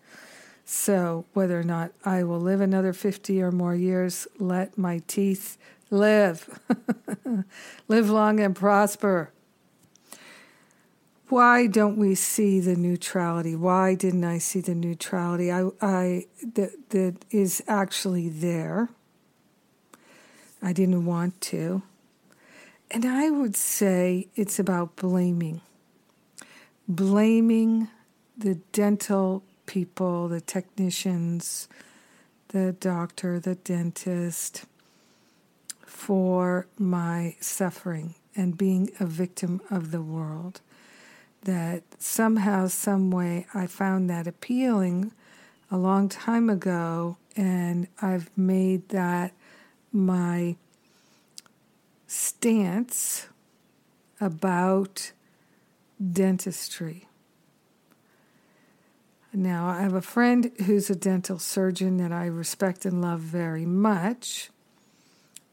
So, 0.66 1.26
whether 1.34 1.60
or 1.60 1.64
not 1.64 1.92
I 2.04 2.24
will 2.24 2.40
live 2.40 2.62
another 2.62 2.94
50 2.94 3.40
or 3.40 3.52
more 3.52 3.76
years, 3.76 4.26
let 4.40 4.80
my 4.80 5.02
teeth 5.06 5.60
live. 5.92 6.60
live 7.88 8.10
long 8.10 8.40
and 8.40 8.56
prosper. 8.56 9.32
Why 11.32 11.66
don't 11.66 11.96
we 11.96 12.16
see 12.16 12.60
the 12.60 12.76
neutrality? 12.76 13.56
Why 13.56 13.96
didn't 13.96 14.26
I 14.26 14.38
see 14.38 14.60
the 14.60 14.76
neutrality? 14.76 15.50
I, 15.50 15.70
I 15.82 16.26
that 16.56 16.90
that 16.90 17.24
is 17.32 17.64
actually 17.70 18.28
there. 18.28 18.90
I 20.62 20.74
didn't 20.74 21.06
want 21.06 21.40
to. 21.52 21.84
And 22.92 23.06
I 23.06 23.30
would 23.30 23.56
say 23.56 24.28
it's 24.36 24.60
about 24.60 24.98
blaming. 24.98 25.62
Blaming 26.90 27.88
the 28.38 28.56
dental 28.74 29.42
people, 29.66 30.28
the 30.28 30.42
technicians, 30.42 31.70
the 32.50 32.74
doctor, 32.74 33.40
the 33.40 33.56
dentist, 33.56 34.66
for 35.86 36.68
my 36.78 37.38
suffering 37.40 38.16
and 38.36 38.58
being 38.58 38.92
a 39.00 39.06
victim 39.06 39.62
of 39.70 39.92
the 39.92 40.02
world. 40.02 40.60
That 41.44 41.84
somehow, 41.98 42.68
some 42.68 43.10
way, 43.10 43.48
I 43.54 43.68
found 43.68 44.10
that 44.10 44.28
appealing 44.28 45.12
a 45.72 45.78
long 45.78 46.08
time 46.10 46.50
ago, 46.50 47.18
and 47.36 47.88
I've 48.02 48.30
made 48.38 48.90
that 48.90 49.34
my 49.92 50.56
stance 52.06 53.28
about 54.20 55.12
dentistry. 56.12 57.08
Now, 59.34 59.68
I 59.68 59.82
have 59.82 59.94
a 59.94 60.02
friend 60.02 60.52
who's 60.66 60.90
a 60.90 60.96
dental 60.96 61.40
surgeon 61.40 61.98
that 61.98 62.12
I 62.12 62.26
respect 62.26 62.86
and 62.86 63.02
love 63.02 63.22
very 63.22 63.66
much 63.66 64.50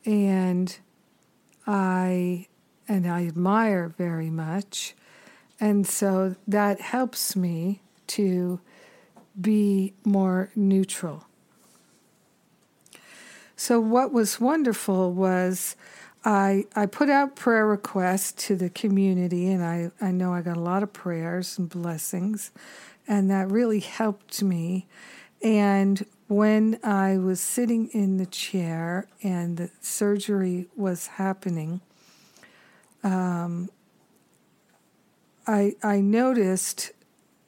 and 0.05 0.77
I 1.66 2.46
and 2.88 3.07
I 3.07 3.27
admire 3.27 3.88
very 3.88 4.31
much. 4.31 4.94
And 5.61 5.87
so 5.87 6.37
that 6.47 6.81
helps 6.81 7.35
me 7.35 7.81
to 8.09 8.61
be 9.40 9.94
more 10.05 10.51
neutral. 10.55 11.25
So 13.57 13.81
what 13.81 14.12
was 14.12 14.40
wonderful 14.40 15.12
was 15.12 15.75
I 16.25 16.66
I 16.77 16.87
put 16.87 17.11
out 17.11 17.37
prayer 17.37 17.66
requests 17.66 18.47
to 18.47 18.57
the 18.57 18.71
community 18.71 19.51
and 19.51 19.64
I, 19.64 19.90
I 20.01 20.11
know 20.11 20.33
I 20.33 20.42
got 20.42 20.57
a 20.57 20.61
lot 20.61 20.83
of 20.83 20.92
prayers 20.92 21.59
and 21.59 21.68
blessings 21.68 22.53
and 23.09 23.31
that 23.31 23.51
really 23.51 23.81
helped 23.81 24.42
me. 24.42 24.87
And 25.42 26.05
when 26.29 26.79
I 26.85 27.16
was 27.16 27.40
sitting 27.40 27.88
in 27.88 28.18
the 28.18 28.27
chair 28.27 29.09
and 29.23 29.57
the 29.57 29.71
surgery 29.81 30.66
was 30.77 31.07
happening, 31.07 31.81
um, 33.03 33.71
I 35.49 35.75
I 35.83 36.01
noticed 36.01 36.93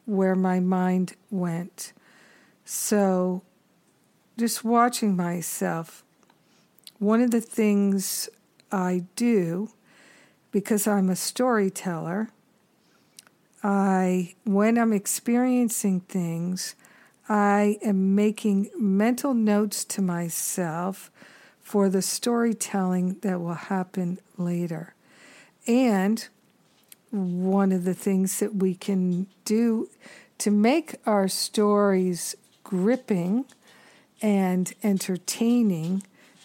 where 0.06 0.34
my 0.34 0.58
mind 0.58 1.14
went. 1.30 1.92
So, 2.64 3.42
just 4.38 4.64
watching 4.64 5.14
myself, 5.16 6.02
one 6.98 7.20
of 7.20 7.30
the 7.30 7.40
things 7.40 8.28
I 8.72 9.04
do, 9.14 9.70
because 10.50 10.86
I'm 10.86 11.10
a 11.10 11.16
storyteller, 11.16 12.30
I 13.62 14.34
when 14.44 14.78
I'm 14.78 14.92
experiencing 14.92 16.00
things. 16.00 16.74
I 17.28 17.78
am 17.80 18.16
making 18.16 18.70
mental 18.76 19.34
notes 19.34 19.84
to 19.84 20.02
myself 20.02 21.12
for 21.60 21.88
the 21.88 22.02
storytelling 22.02 23.18
that 23.20 23.40
will 23.40 23.54
happen 23.54 24.18
later. 24.36 24.94
And 25.64 26.26
one 27.10 27.72
of 27.72 27.84
the 27.84 27.94
things 27.94 28.38
that 28.38 28.56
we 28.56 28.74
can 28.74 29.26
do 29.44 29.88
to 30.38 30.50
make 30.50 30.94
our 31.06 31.28
stories 31.28 32.36
gripping 32.62 33.44
and 34.22 34.72
entertaining 34.82 36.02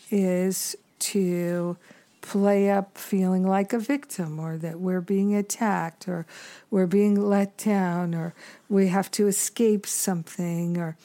is 0.09 0.75
to 0.99 1.77
play 2.21 2.71
up 2.71 2.97
feeling 2.97 3.45
like 3.47 3.71
a 3.71 3.77
victim 3.79 4.39
or 4.39 4.57
that 4.57 4.79
we're 4.79 5.01
being 5.01 5.35
attacked 5.35 6.07
or 6.07 6.25
we're 6.71 6.87
being 6.87 7.21
let 7.21 7.55
down 7.57 8.15
or 8.15 8.33
we 8.67 8.87
have 8.87 9.11
to 9.11 9.27
escape 9.27 9.85
something 9.85 10.77
or 10.77 10.97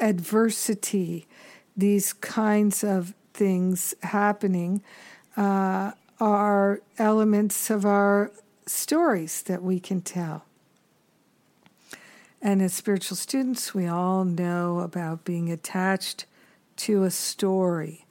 adversity. 0.00 1.26
These 1.76 2.14
kinds 2.14 2.82
of 2.82 3.12
things 3.34 3.94
happening 4.02 4.82
uh, 5.36 5.92
are 6.18 6.80
elements 6.98 7.68
of 7.68 7.84
our 7.84 8.30
stories 8.66 9.42
that 9.42 9.62
we 9.62 9.80
can 9.80 10.00
tell. 10.00 10.44
And 12.42 12.60
as 12.60 12.74
spiritual 12.74 13.16
students, 13.16 13.74
we 13.74 13.86
all 13.86 14.24
know 14.24 14.80
about 14.80 15.24
being 15.24 15.50
attached 15.50 16.26
to 16.76 17.04
a 17.04 17.10
story 17.10 18.06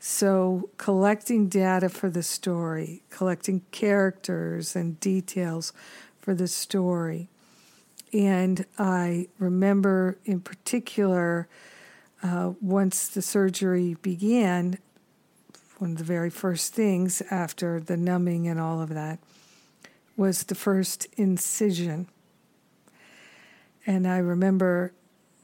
so, 0.00 0.70
collecting 0.76 1.48
data 1.48 1.88
for 1.88 2.08
the 2.08 2.22
story, 2.22 3.02
collecting 3.10 3.62
characters 3.72 4.76
and 4.76 4.98
details 5.00 5.72
for 6.20 6.34
the 6.34 6.46
story. 6.46 7.28
And 8.12 8.64
I 8.78 9.26
remember 9.38 10.16
in 10.24 10.40
particular, 10.40 11.48
uh, 12.22 12.52
once 12.60 13.08
the 13.08 13.22
surgery 13.22 13.96
began, 14.00 14.78
one 15.78 15.92
of 15.92 15.98
the 15.98 16.04
very 16.04 16.30
first 16.30 16.74
things 16.74 17.20
after 17.30 17.80
the 17.80 17.96
numbing 17.96 18.46
and 18.46 18.60
all 18.60 18.80
of 18.80 18.90
that 18.90 19.18
was 20.18 20.42
the 20.42 20.54
first 20.54 21.06
incision. 21.16 22.08
And 23.86 24.06
I 24.06 24.18
remember 24.18 24.92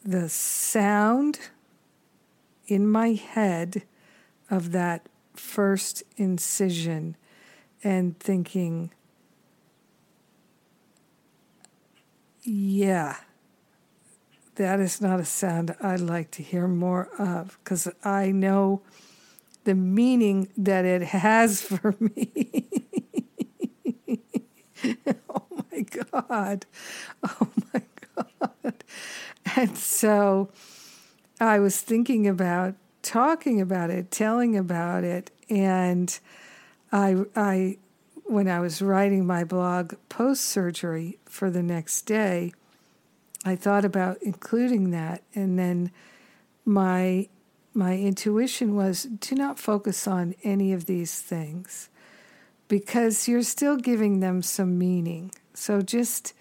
the 0.04 0.28
sound 0.28 1.38
in 2.66 2.86
my 2.86 3.12
head 3.12 3.84
of 4.50 4.72
that 4.72 5.08
first 5.34 6.02
incision 6.16 7.16
and 7.84 8.18
thinking, 8.18 8.90
yeah, 12.42 13.18
that 14.56 14.80
is 14.80 15.00
not 15.00 15.20
a 15.20 15.24
sound 15.24 15.76
I'd 15.80 16.00
like 16.00 16.32
to 16.32 16.42
hear 16.42 16.66
more 16.66 17.08
of 17.16 17.58
because 17.62 17.88
I 18.04 18.32
know 18.32 18.82
the 19.62 19.74
meaning 19.76 20.48
that 20.56 20.84
it 20.84 21.02
has 21.02 21.62
for 21.62 21.94
me. 22.00 23.03
oh 25.28 25.42
my 25.72 25.80
God. 26.12 26.66
Oh 27.22 27.48
my 27.72 27.82
God. 28.16 28.84
And 29.56 29.76
so 29.76 30.50
I 31.40 31.58
was 31.58 31.80
thinking 31.80 32.26
about 32.26 32.74
talking 33.02 33.60
about 33.60 33.90
it, 33.90 34.10
telling 34.10 34.56
about 34.56 35.04
it, 35.04 35.30
and 35.50 36.18
I, 36.90 37.24
I, 37.36 37.78
when 38.24 38.48
I 38.48 38.60
was 38.60 38.80
writing 38.80 39.26
my 39.26 39.44
blog 39.44 39.94
post 40.08 40.44
surgery 40.44 41.18
for 41.26 41.50
the 41.50 41.62
next 41.62 42.02
day, 42.02 42.52
I 43.44 43.56
thought 43.56 43.84
about 43.84 44.22
including 44.22 44.90
that, 44.90 45.22
and 45.34 45.58
then 45.58 45.90
my 46.64 47.28
my 47.76 47.98
intuition 47.98 48.76
was 48.76 49.02
do 49.02 49.34
not 49.34 49.58
focus 49.58 50.06
on 50.06 50.34
any 50.44 50.72
of 50.72 50.86
these 50.86 51.20
things 51.20 51.90
because 52.74 53.28
you're 53.28 53.40
still 53.40 53.76
giving 53.76 54.18
them 54.18 54.42
some 54.42 54.76
meaning. 54.76 55.30
So 55.54 55.80
just 55.80 56.34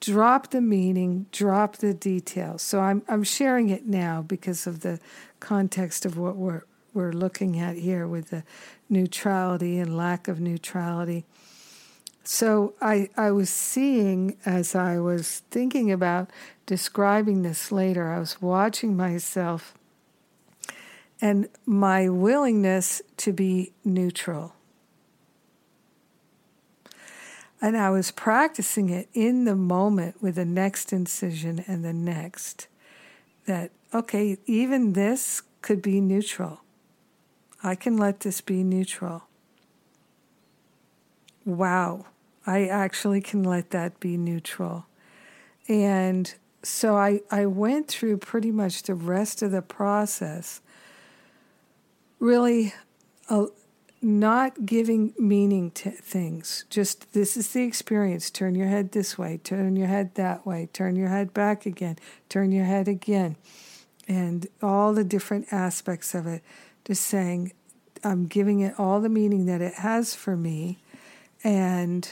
drop 0.00 0.50
the 0.50 0.62
meaning, 0.62 1.26
drop 1.30 1.76
the 1.76 1.92
details. 1.92 2.62
So 2.62 2.80
I'm 2.80 3.02
I'm 3.06 3.22
sharing 3.22 3.68
it 3.68 3.84
now 3.84 4.22
because 4.22 4.66
of 4.66 4.80
the 4.80 4.98
context 5.40 6.06
of 6.06 6.16
what 6.16 6.36
we're 6.36 6.62
we're 6.94 7.12
looking 7.12 7.60
at 7.60 7.76
here 7.76 8.06
with 8.08 8.30
the 8.30 8.44
neutrality 8.88 9.78
and 9.78 9.94
lack 9.94 10.26
of 10.26 10.40
neutrality. 10.40 11.26
So 12.24 12.72
I, 12.80 13.10
I 13.14 13.30
was 13.30 13.50
seeing 13.50 14.38
as 14.46 14.74
I 14.74 14.98
was 14.98 15.42
thinking 15.50 15.92
about 15.92 16.30
describing 16.64 17.42
this 17.42 17.70
later, 17.70 18.10
I 18.10 18.18
was 18.18 18.40
watching 18.40 18.96
myself 18.96 19.74
and 21.20 21.46
my 21.66 22.08
willingness 22.08 23.02
to 23.18 23.34
be 23.34 23.74
neutral. 23.84 24.54
And 27.60 27.76
I 27.76 27.90
was 27.90 28.10
practicing 28.10 28.88
it 28.88 29.08
in 29.12 29.44
the 29.44 29.56
moment 29.56 30.22
with 30.22 30.36
the 30.36 30.44
next 30.44 30.92
incision 30.92 31.64
and 31.66 31.84
the 31.84 31.92
next. 31.92 32.68
That, 33.46 33.70
okay, 33.92 34.38
even 34.46 34.92
this 34.92 35.42
could 35.62 35.82
be 35.82 36.00
neutral. 36.00 36.60
I 37.62 37.74
can 37.74 37.96
let 37.96 38.20
this 38.20 38.40
be 38.40 38.62
neutral. 38.62 39.24
Wow, 41.44 42.06
I 42.46 42.66
actually 42.66 43.20
can 43.20 43.42
let 43.42 43.70
that 43.70 43.98
be 43.98 44.16
neutral. 44.16 44.86
And 45.66 46.32
so 46.62 46.96
I, 46.96 47.22
I 47.30 47.46
went 47.46 47.88
through 47.88 48.18
pretty 48.18 48.50
much 48.50 48.82
the 48.82 48.94
rest 48.94 49.42
of 49.42 49.50
the 49.50 49.62
process 49.62 50.60
really 52.18 52.74
uh, 53.28 53.46
not 54.00 54.64
giving 54.64 55.12
meaning 55.18 55.70
to 55.72 55.90
things. 55.90 56.64
Just 56.70 57.12
this 57.12 57.36
is 57.36 57.52
the 57.52 57.62
experience. 57.62 58.30
Turn 58.30 58.54
your 58.54 58.68
head 58.68 58.92
this 58.92 59.18
way, 59.18 59.38
turn 59.42 59.76
your 59.76 59.88
head 59.88 60.14
that 60.14 60.46
way, 60.46 60.68
turn 60.72 60.96
your 60.96 61.08
head 61.08 61.34
back 61.34 61.66
again, 61.66 61.96
turn 62.28 62.52
your 62.52 62.64
head 62.64 62.86
again, 62.86 63.36
and 64.06 64.46
all 64.62 64.92
the 64.92 65.04
different 65.04 65.52
aspects 65.52 66.14
of 66.14 66.26
it. 66.26 66.42
Just 66.84 67.04
saying, 67.04 67.52
I'm 68.04 68.26
giving 68.26 68.60
it 68.60 68.78
all 68.78 69.00
the 69.00 69.08
meaning 69.08 69.46
that 69.46 69.60
it 69.60 69.74
has 69.74 70.14
for 70.14 70.36
me, 70.36 70.78
and 71.42 72.08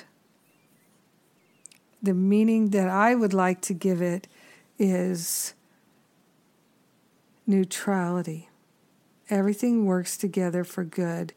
the 2.02 2.14
meaning 2.14 2.70
that 2.70 2.88
I 2.88 3.14
would 3.14 3.32
like 3.32 3.60
to 3.62 3.74
give 3.74 4.02
it 4.02 4.26
is 4.78 5.54
neutrality. 7.46 8.48
Everything 9.30 9.86
works 9.86 10.16
together 10.16 10.64
for 10.64 10.84
good 10.84 11.32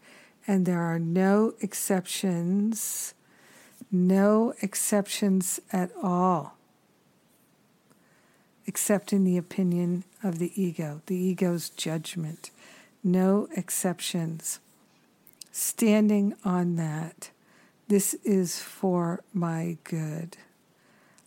and 0.50 0.66
there 0.66 0.82
are 0.82 0.98
no 0.98 1.54
exceptions, 1.62 3.14
no 3.92 4.52
exceptions 4.64 5.60
at 5.72 5.92
all, 6.02 6.58
except 8.66 9.14
in 9.14 9.24
the 9.24 9.38
opinion 9.38 10.04
of 10.24 10.40
the 10.40 10.52
ego, 10.60 11.04
the 11.06 11.16
ego's 11.16 11.70
judgment. 11.70 12.50
No 13.04 13.48
exceptions. 13.56 14.60
Standing 15.52 16.34
on 16.44 16.78
that, 16.78 17.30
this 17.88 18.16
is 18.24 18.60
for 18.60 19.22
my 19.32 19.78
good. 19.84 20.36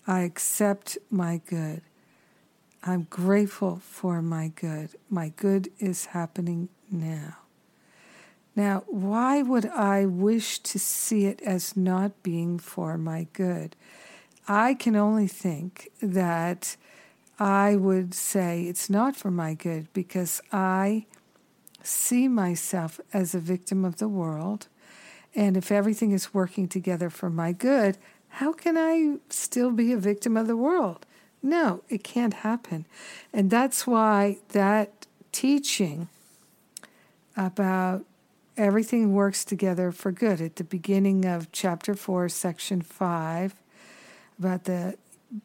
I 0.04 0.22
accept 0.22 0.98
my 1.12 1.40
good. 1.46 1.82
I'm 2.82 3.06
grateful 3.08 3.80
for 3.84 4.20
my 4.20 4.48
good. 4.48 4.90
My 5.08 5.28
good 5.28 5.70
is 5.78 6.06
happening 6.06 6.70
now. 6.90 7.41
Now, 8.54 8.84
why 8.86 9.42
would 9.42 9.66
I 9.66 10.04
wish 10.04 10.58
to 10.60 10.78
see 10.78 11.26
it 11.26 11.40
as 11.42 11.76
not 11.76 12.22
being 12.22 12.58
for 12.58 12.98
my 12.98 13.26
good? 13.32 13.76
I 14.46 14.74
can 14.74 14.96
only 14.96 15.26
think 15.26 15.90
that 16.02 16.76
I 17.38 17.76
would 17.76 18.14
say 18.14 18.64
it's 18.64 18.90
not 18.90 19.16
for 19.16 19.30
my 19.30 19.54
good 19.54 19.92
because 19.92 20.42
I 20.52 21.06
see 21.82 22.28
myself 22.28 23.00
as 23.12 23.34
a 23.34 23.40
victim 23.40 23.84
of 23.84 23.96
the 23.96 24.08
world. 24.08 24.68
And 25.34 25.56
if 25.56 25.72
everything 25.72 26.12
is 26.12 26.34
working 26.34 26.68
together 26.68 27.08
for 27.08 27.30
my 27.30 27.52
good, 27.52 27.96
how 28.28 28.52
can 28.52 28.76
I 28.76 29.18
still 29.30 29.70
be 29.70 29.92
a 29.92 29.96
victim 29.96 30.36
of 30.36 30.46
the 30.46 30.56
world? 30.56 31.06
No, 31.42 31.82
it 31.88 32.04
can't 32.04 32.34
happen. 32.34 32.86
And 33.32 33.50
that's 33.50 33.86
why 33.86 34.38
that 34.50 35.06
teaching 35.32 36.08
about 37.36 38.04
everything 38.56 39.12
works 39.12 39.44
together 39.44 39.92
for 39.92 40.12
good. 40.12 40.40
At 40.40 40.56
the 40.56 40.64
beginning 40.64 41.24
of 41.24 41.52
chapter 41.52 41.94
4, 41.94 42.28
section 42.28 42.82
5, 42.82 43.54
about 44.38 44.64
the 44.64 44.96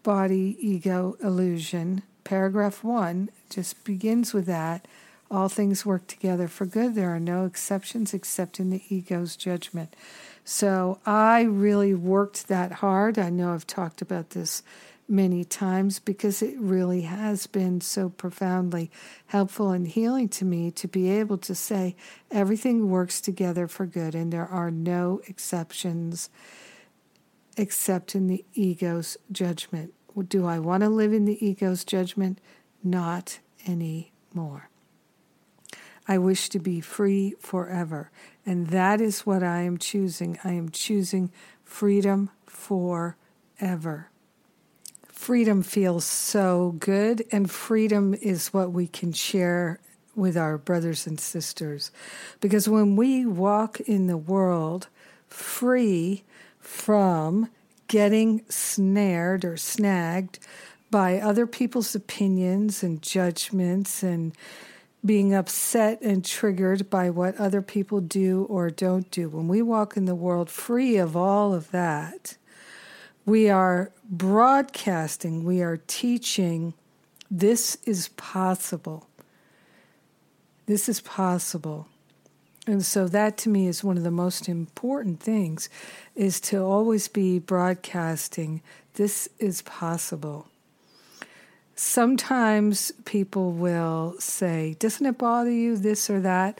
body 0.03 0.57
ego 0.59 1.17
illusion, 1.21 2.03
paragraph 2.23 2.83
1 2.83 3.29
just 3.49 3.83
begins 3.83 4.33
with 4.33 4.45
that. 4.45 4.87
All 5.29 5.49
things 5.49 5.85
work 5.85 6.07
together 6.07 6.47
for 6.47 6.65
good. 6.65 6.95
There 6.95 7.13
are 7.13 7.19
no 7.19 7.45
exceptions 7.45 8.13
except 8.13 8.59
in 8.59 8.69
the 8.69 8.81
ego's 8.89 9.35
judgment. 9.35 9.95
So 10.45 10.99
I 11.05 11.41
really 11.41 11.93
worked 11.93 12.47
that 12.47 12.73
hard. 12.73 13.19
I 13.19 13.29
know 13.29 13.53
I've 13.53 13.67
talked 13.67 14.01
about 14.01 14.29
this 14.29 14.63
many 15.07 15.43
times 15.43 15.99
because 15.99 16.41
it 16.41 16.59
really 16.59 17.01
has 17.01 17.47
been 17.47 17.79
so 17.79 18.09
profoundly 18.09 18.91
helpful 19.27 19.71
and 19.71 19.87
healing 19.87 20.27
to 20.27 20.43
me 20.43 20.69
to 20.71 20.87
be 20.87 21.09
able 21.09 21.37
to 21.37 21.55
say 21.55 21.95
everything 22.29 22.89
works 22.89 23.21
together 23.21 23.67
for 23.67 23.85
good 23.85 24.13
and 24.13 24.33
there 24.33 24.47
are 24.47 24.69
no 24.69 25.21
exceptions 25.27 26.29
except 27.55 28.15
in 28.15 28.27
the 28.27 28.43
ego's 28.53 29.17
judgment. 29.31 29.93
Do 30.27 30.45
I 30.45 30.59
want 30.59 30.81
to 30.83 30.89
live 30.89 31.13
in 31.13 31.25
the 31.25 31.43
ego's 31.45 31.83
judgment? 31.83 32.39
Not 32.83 33.39
anymore. 33.65 34.69
I 36.07 36.17
wish 36.17 36.49
to 36.49 36.59
be 36.59 36.81
free 36.81 37.35
forever. 37.39 38.11
And 38.45 38.67
that 38.67 39.01
is 39.01 39.25
what 39.25 39.43
I 39.43 39.61
am 39.61 39.77
choosing. 39.77 40.39
I 40.43 40.53
am 40.53 40.69
choosing 40.69 41.31
freedom 41.63 42.29
forever 42.45 44.09
freedom 45.17 45.63
feels 45.63 46.05
so 46.05 46.75
good, 46.77 47.25
and 47.31 47.49
freedom 47.49 48.13
is 48.21 48.53
what 48.53 48.71
we 48.71 48.87
can 48.87 49.11
share 49.11 49.79
with 50.15 50.37
our 50.37 50.59
brothers 50.59 51.07
and 51.07 51.19
sisters. 51.19 51.91
Because 52.39 52.69
when 52.69 52.95
we 52.95 53.25
walk 53.25 53.79
in 53.81 54.05
the 54.05 54.15
world 54.15 54.87
free 55.27 56.23
from 56.59 57.49
getting 57.87 58.45
snared 58.47 59.43
or 59.43 59.57
snagged 59.57 60.37
by 60.91 61.19
other 61.19 61.47
people's 61.47 61.95
opinions 61.95 62.83
and 62.83 63.01
judgments 63.01 64.03
and 64.03 64.33
being 65.03 65.33
upset 65.33 65.99
and 66.01 66.23
triggered 66.23 66.89
by 66.91 67.09
what 67.09 67.35
other 67.37 67.61
people 67.61 68.01
do 68.01 68.45
or 68.49 68.69
don't 68.69 69.09
do. 69.09 69.29
When 69.29 69.47
we 69.47 69.61
walk 69.63 69.97
in 69.97 70.05
the 70.05 70.15
world 70.15 70.49
free 70.49 70.97
of 70.97 71.17
all 71.17 71.53
of 71.53 71.71
that, 71.71 72.37
we 73.27 73.49
are 73.49 73.91
broadcasting, 74.09 75.43
we 75.43 75.61
are 75.61 75.77
teaching 75.85 76.73
this 77.29 77.77
is 77.85 78.07
possible. 78.15 79.09
This 80.65 80.87
is 80.87 81.01
possible. 81.01 81.89
And 82.65 82.83
so 82.85 83.07
that 83.09 83.37
to 83.39 83.49
me 83.49 83.67
is 83.67 83.83
one 83.83 83.97
of 83.97 84.03
the 84.03 84.11
most 84.11 84.47
important 84.47 85.19
things 85.19 85.69
is 86.15 86.39
to 86.41 86.63
always 86.63 87.09
be 87.09 87.37
broadcasting 87.37 88.61
this 88.93 89.27
is 89.39 89.61
possible. 89.61 90.47
Sometimes 91.75 92.91
people 93.03 93.51
will 93.51 94.15
say, 94.19 94.77
Doesn't 94.79 95.05
it 95.05 95.17
bother 95.17 95.51
you, 95.51 95.75
this 95.75 96.09
or 96.09 96.21
that? 96.21 96.59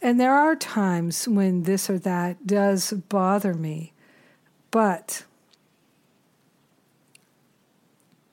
And 0.00 0.18
there 0.18 0.34
are 0.34 0.56
times 0.56 1.28
when 1.28 1.64
this 1.64 1.88
or 1.90 1.98
that 2.00 2.46
does 2.46 2.92
bother 2.92 3.54
me. 3.54 3.92
But 4.70 5.24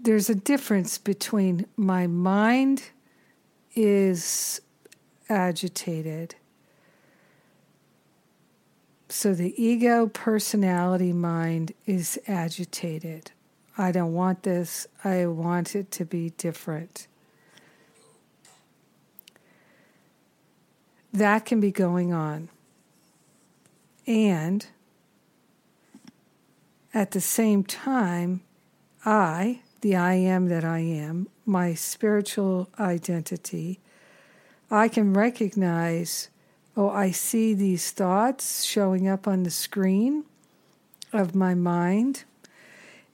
there's 0.03 0.29
a 0.29 0.35
difference 0.35 0.97
between 0.97 1.65
my 1.77 2.07
mind 2.07 2.83
is 3.73 4.59
agitated. 5.29 6.35
So 9.07 9.33
the 9.33 9.53
ego 9.61 10.07
personality 10.07 11.13
mind 11.13 11.73
is 11.85 12.19
agitated. 12.27 13.31
I 13.77 13.91
don't 13.91 14.13
want 14.13 14.43
this. 14.43 14.87
I 15.03 15.25
want 15.27 15.75
it 15.75 15.89
to 15.91 16.05
be 16.05 16.31
different. 16.31 17.07
That 21.13 21.45
can 21.45 21.61
be 21.61 21.71
going 21.71 22.11
on. 22.11 22.49
And 24.05 24.65
at 26.93 27.11
the 27.11 27.21
same 27.21 27.63
time, 27.63 28.41
I, 29.05 29.61
the 29.83 29.95
I 29.97 30.13
am 30.15 30.47
that 30.47 30.63
I 30.65 30.79
am, 30.79 31.27
my 31.45 31.73
spiritual 31.73 32.69
identity, 32.79 33.79
I 34.71 34.87
can 34.87 35.13
recognize 35.13 36.29
oh, 36.75 36.89
I 36.89 37.11
see 37.11 37.53
these 37.53 37.91
thoughts 37.91 38.63
showing 38.63 39.07
up 39.07 39.27
on 39.27 39.43
the 39.43 39.51
screen 39.51 40.23
of 41.11 41.35
my 41.35 41.53
mind, 41.53 42.23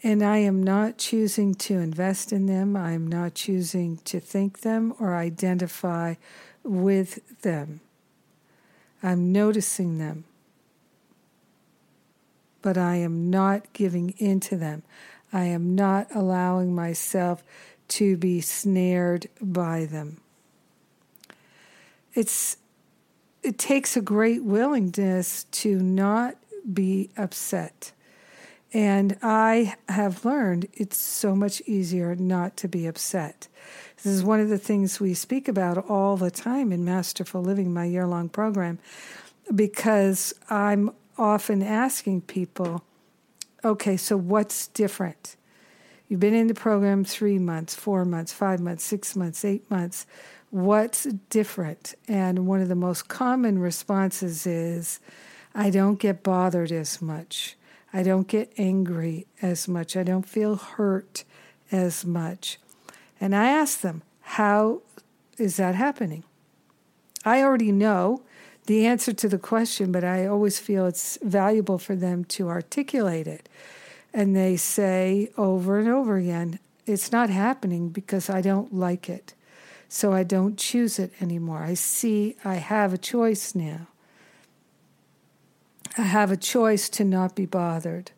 and 0.03 0.23
I 0.23 0.37
am 0.37 0.63
not 0.63 0.97
choosing 0.97 1.55
to 1.55 1.73
invest 1.79 2.31
in 2.31 2.45
them. 2.45 2.77
I 2.77 2.93
am 2.93 3.05
not 3.07 3.33
choosing 3.33 3.97
to 4.05 4.19
think 4.21 4.61
them 4.61 4.93
or 4.99 5.15
identify 5.15 6.15
with 6.63 7.41
them. 7.41 7.81
I'm 9.03 9.31
noticing 9.33 9.97
them. 9.97 10.23
but 12.61 12.77
I 12.77 12.95
am 12.97 13.29
not 13.29 13.71
giving 13.73 14.13
into 14.17 14.57
them. 14.57 14.83
I 15.31 15.45
am 15.45 15.75
not 15.75 16.07
allowing 16.13 16.73
myself 16.73 17.43
to 17.89 18.17
be 18.17 18.41
snared 18.41 19.27
by 19.41 19.85
them. 19.85 20.21
It's 22.13 22.57
it 23.41 23.57
takes 23.57 23.95
a 23.95 24.01
great 24.01 24.43
willingness 24.43 25.45
to 25.45 25.79
not 25.79 26.35
be 26.73 27.09
upset. 27.17 27.93
And 28.73 29.17
I 29.23 29.75
have 29.87 30.25
learned 30.25 30.67
it's 30.73 30.97
so 30.97 31.35
much 31.35 31.61
easier 31.65 32.15
not 32.15 32.57
to 32.57 32.67
be 32.67 32.85
upset. 32.85 33.47
This 33.97 34.13
is 34.13 34.23
one 34.23 34.39
of 34.39 34.49
the 34.49 34.59
things 34.59 34.99
we 34.99 35.13
speak 35.13 35.47
about 35.47 35.89
all 35.89 36.17
the 36.17 36.29
time 36.29 36.71
in 36.71 36.85
Masterful 36.85 37.41
Living, 37.41 37.73
my 37.73 37.85
year 37.85 38.05
long 38.05 38.29
program, 38.29 38.77
because 39.55 40.33
I'm 40.49 40.91
often 41.17 41.63
asking 41.63 42.21
people, 42.21 42.83
okay, 43.63 43.97
so 43.97 44.17
what's 44.17 44.67
different? 44.67 45.35
You've 46.07 46.19
been 46.19 46.33
in 46.33 46.47
the 46.47 46.53
program 46.53 47.03
three 47.03 47.37
months, 47.37 47.75
four 47.75 48.03
months, 48.03 48.33
five 48.33 48.59
months, 48.59 48.83
six 48.83 49.15
months, 49.15 49.45
eight 49.45 49.69
months. 49.69 50.07
What's 50.49 51.03
different? 51.29 51.93
And 52.07 52.47
one 52.47 52.61
of 52.61 52.67
the 52.67 52.75
most 52.75 53.07
common 53.07 53.59
responses 53.59 54.47
is, 54.47 54.99
I 55.53 55.69
don't 55.69 55.99
get 55.99 56.23
bothered 56.23 56.71
as 56.71 57.01
much. 57.01 57.55
I 57.93 58.03
don't 58.03 58.27
get 58.27 58.51
angry 58.57 59.27
as 59.41 59.67
much. 59.67 59.95
I 59.95 60.03
don't 60.03 60.27
feel 60.27 60.55
hurt 60.55 61.23
as 61.71 62.05
much. 62.05 62.59
And 63.21 63.35
I 63.35 63.49
ask 63.49 63.81
them, 63.81 64.01
How 64.21 64.81
is 65.37 65.57
that 65.57 65.75
happening? 65.75 66.23
I 67.25 67.43
already 67.43 67.71
know 67.71 68.23
the 68.69 68.85
answer 68.85 69.11
to 69.11 69.27
the 69.27 69.39
question, 69.39 69.91
but 69.91 70.03
I 70.03 70.27
always 70.27 70.59
feel 70.59 70.85
it's 70.85 71.17
valuable 71.23 71.79
for 71.79 71.95
them 71.95 72.23
to 72.25 72.49
articulate 72.49 73.25
it. 73.25 73.49
And 74.13 74.35
they 74.35 74.57
say 74.57 75.31
over 75.37 75.79
and 75.79 75.89
over 75.89 76.17
again, 76.17 76.59
It's 76.85 77.11
not 77.11 77.31
happening 77.31 77.89
because 77.89 78.29
I 78.29 78.41
don't 78.41 78.71
like 78.71 79.09
it. 79.09 79.33
So 79.87 80.13
I 80.13 80.21
don't 80.21 80.55
choose 80.55 80.99
it 80.99 81.11
anymore. 81.19 81.63
I 81.63 81.73
see 81.73 82.35
I 82.45 82.55
have 82.55 82.93
a 82.93 82.97
choice 82.99 83.55
now. 83.55 83.87
I 85.97 86.03
have 86.03 86.29
a 86.29 86.37
choice 86.37 86.89
to 86.89 87.03
not 87.03 87.35
be 87.35 87.47
bothered. 87.47 88.11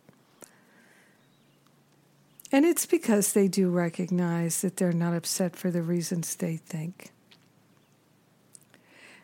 And 2.52 2.66
it's 2.66 2.86
because 2.86 3.32
they 3.32 3.48
do 3.48 3.70
recognize 3.70 4.60
that 4.60 4.76
they're 4.76 4.92
not 4.92 5.16
upset 5.16 5.56
for 5.56 5.72
the 5.72 5.82
reasons 5.82 6.36
they 6.36 6.58
think. 6.58 7.12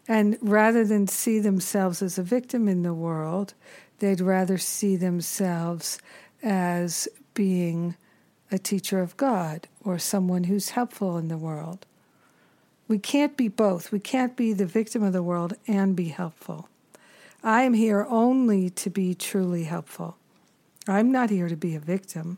And 0.08 0.38
rather 0.41 0.86
than 0.86 1.08
see 1.08 1.39
themselves 1.39 2.01
as 2.01 2.18
a 2.18 2.24
victim 2.24 2.68
in 2.68 2.84
the 2.84 2.93
world, 2.93 3.53
they'd 3.99 4.22
rather 4.22 4.58
see 4.58 4.95
themselves 4.95 5.99
as 6.41 7.08
being 7.34 7.95
a 8.51 8.58
teacher 8.58 9.01
of 9.01 9.18
God 9.18 9.68
or 9.84 9.99
someone 9.99 10.45
who's 10.45 10.70
helpful 10.70 11.18
in 11.18 11.28
the 11.28 11.38
world. 11.38 11.86
We 12.88 12.99
can't 12.99 13.36
be 13.36 13.49
both. 13.49 13.91
We 13.91 13.99
can't 13.99 14.38
be 14.38 14.53
the 14.53 14.66
victim 14.66 15.03
of 15.03 15.12
the 15.12 15.24
world 15.24 15.55
and 15.68 15.95
be 15.95 16.08
helpful. 16.08 16.70
I 17.43 17.64
am 17.64 17.74
here 17.74 18.05
only 18.10 18.70
to 18.72 18.89
be 18.89 19.14
truly 19.14 19.66
helpful. 19.66 20.18
I'm 20.88 21.12
not 21.12 21.30
here 21.30 21.49
to 21.49 21.58
be 21.58 21.76
a 21.76 21.80
victim. 21.80 22.38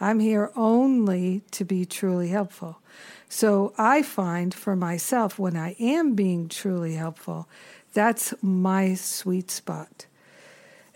I'm 0.00 0.20
here 0.20 0.50
only 0.56 1.42
to 1.52 1.64
be 1.64 1.84
truly 1.84 2.28
helpful. 2.28 2.80
So 3.28 3.72
I 3.78 4.02
find 4.02 4.52
for 4.54 4.76
myself 4.76 5.38
when 5.38 5.56
I 5.56 5.76
am 5.80 6.14
being 6.14 6.48
truly 6.48 6.94
helpful, 6.94 7.48
that's 7.92 8.34
my 8.42 8.94
sweet 8.94 9.50
spot. 9.50 10.06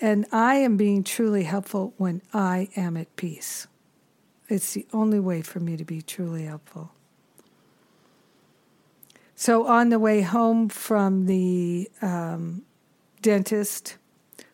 And 0.01 0.27
I 0.33 0.57
am 0.57 0.77
being 0.77 1.03
truly 1.03 1.45
helpful 1.45 1.95
when 1.97 2.23
I 2.33 2.69
am 2.77 2.97
at 2.97 3.15
peace. 3.17 3.67
It's 4.49 4.73
the 4.75 4.87
only 4.93 5.21
way 5.21 5.43
for 5.43 5.61
me 5.61 5.77
to 5.77 5.85
be 5.85 6.03
truly 6.03 6.45
helpful. 6.45 6.93
So 9.35 9.67
on 9.67 9.89
the 9.89 9.99
way 9.99 10.21
home 10.21 10.69
from 10.69 11.27
the 11.27 11.91
um, 12.03 12.63
dentist. 13.23 13.97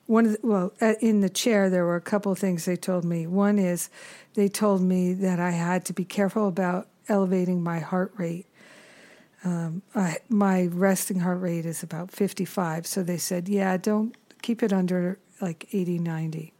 One 0.06 0.26
of 0.26 0.32
the, 0.32 0.38
well, 0.42 0.72
in 1.00 1.20
the 1.20 1.28
chair 1.28 1.68
there 1.68 1.84
were 1.84 1.96
a 1.96 2.00
couple 2.00 2.30
of 2.30 2.38
things 2.38 2.64
they 2.64 2.76
told 2.76 3.04
me. 3.04 3.26
One 3.26 3.58
is 3.58 3.90
they 4.34 4.48
told 4.48 4.82
me 4.82 5.12
that 5.14 5.40
I 5.40 5.50
had 5.50 5.84
to 5.86 5.92
be 5.92 6.04
careful 6.04 6.46
about 6.46 6.88
elevating 7.08 7.62
my 7.62 7.80
heart 7.80 8.12
rate. 8.16 8.46
Um, 9.44 9.82
I, 9.94 10.18
my 10.28 10.66
resting 10.66 11.20
heart 11.20 11.40
rate 11.40 11.66
is 11.66 11.82
about 11.82 12.10
55, 12.10 12.86
so 12.86 13.02
they 13.02 13.16
said, 13.16 13.48
yeah, 13.48 13.76
don't 13.76 14.16
keep 14.42 14.62
it 14.62 14.72
under 14.72 15.18
like 15.40 15.68
80, 15.72 15.98
90. 15.98 16.52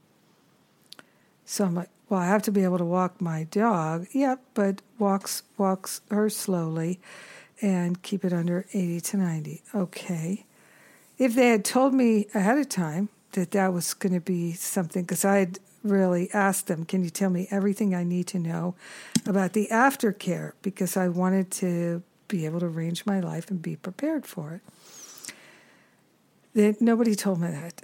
So 1.45 1.65
I'm 1.65 1.75
like, 1.75 1.91
well, 2.09 2.21
I 2.21 2.27
have 2.27 2.43
to 2.43 2.53
be 2.53 2.65
able 2.65 2.79
to 2.79 2.85
walk 2.85 3.21
my 3.21 3.45
dog. 3.45 4.07
Yep, 4.13 4.41
but 4.55 4.83
walks 4.99 5.43
walks 5.57 6.01
her 6.11 6.29
slowly 6.29 7.01
and 7.61 8.03
keep 8.03 8.25
it 8.25 8.33
under 8.33 8.67
80 8.73 9.01
to 9.01 9.17
90. 9.17 9.63
Okay 9.75 10.45
if 11.19 11.35
they 11.35 11.49
had 11.49 11.65
told 11.65 11.95
me 11.95 12.27
ahead 12.35 12.59
of 12.59 12.69
time 12.69 13.09
that 13.33 13.51
that 13.51 13.73
was 13.73 13.95
going 13.95 14.15
to 14.15 14.21
be 14.21 14.53
something, 14.53 15.03
because 15.03 15.25
I 15.25 15.39
had 15.39 15.59
really 15.83 16.29
asked 16.33 16.67
them, 16.67 16.85
can 16.85 17.05
you 17.05 17.11
tell 17.11 17.31
me 17.31 17.47
everything 17.51 17.95
I 17.95 18.03
need 18.03 18.27
to 18.29 18.39
know 18.39 18.75
about 19.27 19.53
the 19.53 19.69
aftercare? 19.71 20.53
Because 20.63 20.97
I 20.97 21.09
wanted 21.09 21.51
to 21.53 22.03
be 22.29 22.45
able 22.45 22.61
to 22.61 22.67
arrange 22.67 23.07
my 23.07 23.21
life 23.21 23.51
and 23.51 23.63
be 23.63 23.77
prepared 23.77 24.27
for 24.27 24.53
it. 24.53 25.33
They, 26.55 26.75
nobody 26.81 27.15
told 27.15 27.41
me 27.41 27.49
that. 27.49 27.83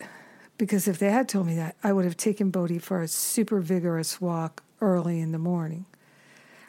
Because 0.58 0.88
if 0.88 0.98
they 0.98 1.10
had 1.10 1.28
told 1.28 1.46
me 1.46 1.56
that, 1.56 1.76
I 1.82 1.92
would 1.92 2.04
have 2.04 2.16
taken 2.16 2.50
Bodhi 2.50 2.78
for 2.78 3.02
a 3.02 3.08
super 3.08 3.60
vigorous 3.60 4.20
walk 4.20 4.62
early 4.80 5.20
in 5.20 5.32
the 5.32 5.38
morning. 5.38 5.86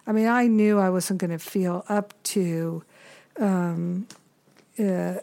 I 0.06 0.12
mean, 0.12 0.28
I 0.28 0.48
knew 0.48 0.80
I 0.80 0.90
wasn't 0.90 1.20
going 1.20 1.32
to 1.32 1.40
feel 1.40 1.86
up 1.88 2.14
to 2.24 2.84
um, 3.40 4.08
uh, 4.78 5.16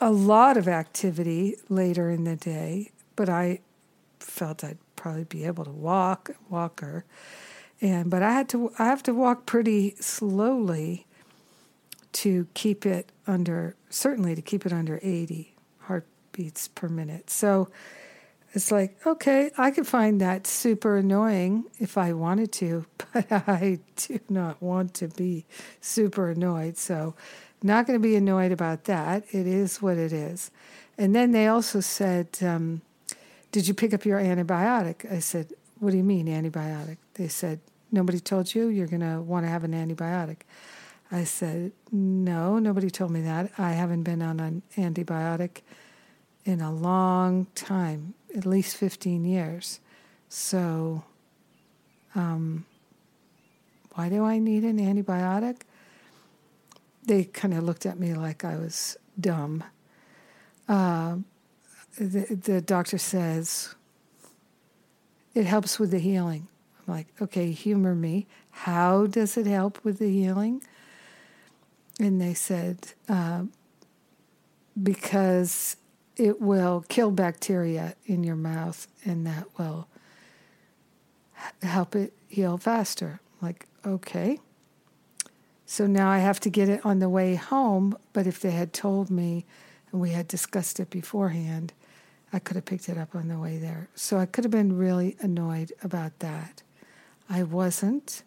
a 0.00 0.10
lot 0.10 0.56
of 0.56 0.68
activity 0.68 1.56
later 1.68 2.10
in 2.10 2.24
the 2.24 2.36
day, 2.36 2.90
but 3.16 3.28
I 3.28 3.60
felt 4.18 4.64
I'd 4.64 4.78
probably 4.96 5.24
be 5.24 5.44
able 5.44 5.64
to 5.64 5.70
walk, 5.70 6.30
walk 6.48 6.80
her. 6.80 7.04
And 7.80 8.10
but 8.10 8.22
I 8.22 8.32
had 8.32 8.48
to 8.50 8.72
I 8.78 8.86
have 8.86 9.02
to 9.04 9.14
walk 9.14 9.46
pretty 9.46 9.94
slowly 10.00 11.06
to 12.12 12.46
keep 12.54 12.86
it 12.86 13.10
under 13.26 13.76
certainly 13.90 14.34
to 14.34 14.42
keep 14.42 14.64
it 14.64 14.72
under 14.72 15.00
80 15.02 15.54
heartbeats 15.80 16.68
per 16.68 16.88
minute. 16.88 17.28
So 17.30 17.68
it's 18.54 18.70
like, 18.70 18.96
okay, 19.04 19.50
I 19.58 19.72
could 19.72 19.86
find 19.86 20.20
that 20.20 20.46
super 20.46 20.96
annoying 20.96 21.64
if 21.80 21.98
I 21.98 22.12
wanted 22.12 22.52
to, 22.52 22.86
but 23.12 23.26
I 23.30 23.80
do 23.96 24.20
not 24.28 24.62
want 24.62 24.94
to 24.94 25.08
be 25.08 25.44
super 25.80 26.30
annoyed. 26.30 26.78
So 26.78 27.16
not 27.64 27.86
going 27.86 27.98
to 27.98 28.02
be 28.02 28.14
annoyed 28.14 28.52
about 28.52 28.84
that. 28.84 29.24
It 29.30 29.46
is 29.46 29.80
what 29.80 29.96
it 29.96 30.12
is. 30.12 30.50
And 30.98 31.14
then 31.14 31.32
they 31.32 31.48
also 31.48 31.80
said, 31.80 32.28
um, 32.42 32.82
Did 33.50 33.66
you 33.66 33.74
pick 33.74 33.94
up 33.94 34.04
your 34.04 34.20
antibiotic? 34.20 35.10
I 35.10 35.18
said, 35.18 35.52
What 35.80 35.90
do 35.90 35.96
you 35.96 36.04
mean, 36.04 36.26
antibiotic? 36.26 36.98
They 37.14 37.28
said, 37.28 37.60
Nobody 37.90 38.20
told 38.20 38.54
you 38.54 38.68
you're 38.68 38.86
going 38.86 39.00
to 39.00 39.20
want 39.20 39.46
to 39.46 39.50
have 39.50 39.64
an 39.64 39.72
antibiotic. 39.72 40.38
I 41.10 41.24
said, 41.24 41.72
No, 41.90 42.58
nobody 42.58 42.90
told 42.90 43.10
me 43.10 43.22
that. 43.22 43.50
I 43.58 43.72
haven't 43.72 44.02
been 44.02 44.22
on 44.22 44.40
an 44.40 44.62
antibiotic 44.76 45.62
in 46.44 46.60
a 46.60 46.72
long 46.72 47.46
time, 47.54 48.14
at 48.36 48.44
least 48.44 48.76
15 48.76 49.24
years. 49.24 49.80
So, 50.28 51.04
um, 52.14 52.66
why 53.94 54.08
do 54.08 54.24
I 54.24 54.38
need 54.38 54.64
an 54.64 54.78
antibiotic? 54.78 55.62
They 57.06 57.24
kind 57.24 57.54
of 57.54 57.64
looked 57.64 57.86
at 57.86 57.98
me 57.98 58.14
like 58.14 58.44
I 58.44 58.56
was 58.56 58.96
dumb. 59.18 59.64
Uh, 60.68 61.16
the, 61.98 62.38
the 62.42 62.60
doctor 62.60 62.98
says, 62.98 63.74
it 65.34 65.46
helps 65.46 65.78
with 65.78 65.90
the 65.90 65.98
healing. 65.98 66.48
I'm 66.86 66.94
like, 66.94 67.08
okay, 67.20 67.50
humor 67.50 67.94
me. 67.94 68.26
How 68.50 69.06
does 69.06 69.36
it 69.36 69.46
help 69.46 69.84
with 69.84 69.98
the 69.98 70.10
healing? 70.10 70.62
And 72.00 72.20
they 72.20 72.34
said, 72.34 72.92
uh, 73.08 73.44
because 74.80 75.76
it 76.16 76.40
will 76.40 76.84
kill 76.88 77.10
bacteria 77.10 77.94
in 78.06 78.24
your 78.24 78.36
mouth 78.36 78.86
and 79.04 79.26
that 79.26 79.46
will 79.58 79.88
help 81.62 81.94
it 81.96 82.12
heal 82.28 82.58
faster. 82.58 83.20
I'm 83.40 83.48
like, 83.48 83.66
okay. 83.84 84.40
So 85.66 85.86
now 85.86 86.10
I 86.10 86.18
have 86.18 86.40
to 86.40 86.50
get 86.50 86.68
it 86.68 86.84
on 86.84 86.98
the 86.98 87.08
way 87.08 87.34
home. 87.34 87.96
But 88.12 88.26
if 88.26 88.40
they 88.40 88.50
had 88.50 88.72
told 88.72 89.10
me 89.10 89.44
and 89.90 90.00
we 90.00 90.10
had 90.10 90.28
discussed 90.28 90.80
it 90.80 90.90
beforehand, 90.90 91.72
I 92.32 92.38
could 92.38 92.56
have 92.56 92.64
picked 92.64 92.88
it 92.88 92.98
up 92.98 93.14
on 93.14 93.28
the 93.28 93.38
way 93.38 93.58
there. 93.58 93.88
So 93.94 94.18
I 94.18 94.26
could 94.26 94.44
have 94.44 94.50
been 94.50 94.76
really 94.76 95.16
annoyed 95.20 95.72
about 95.82 96.18
that. 96.18 96.62
I 97.28 97.42
wasn't. 97.44 98.22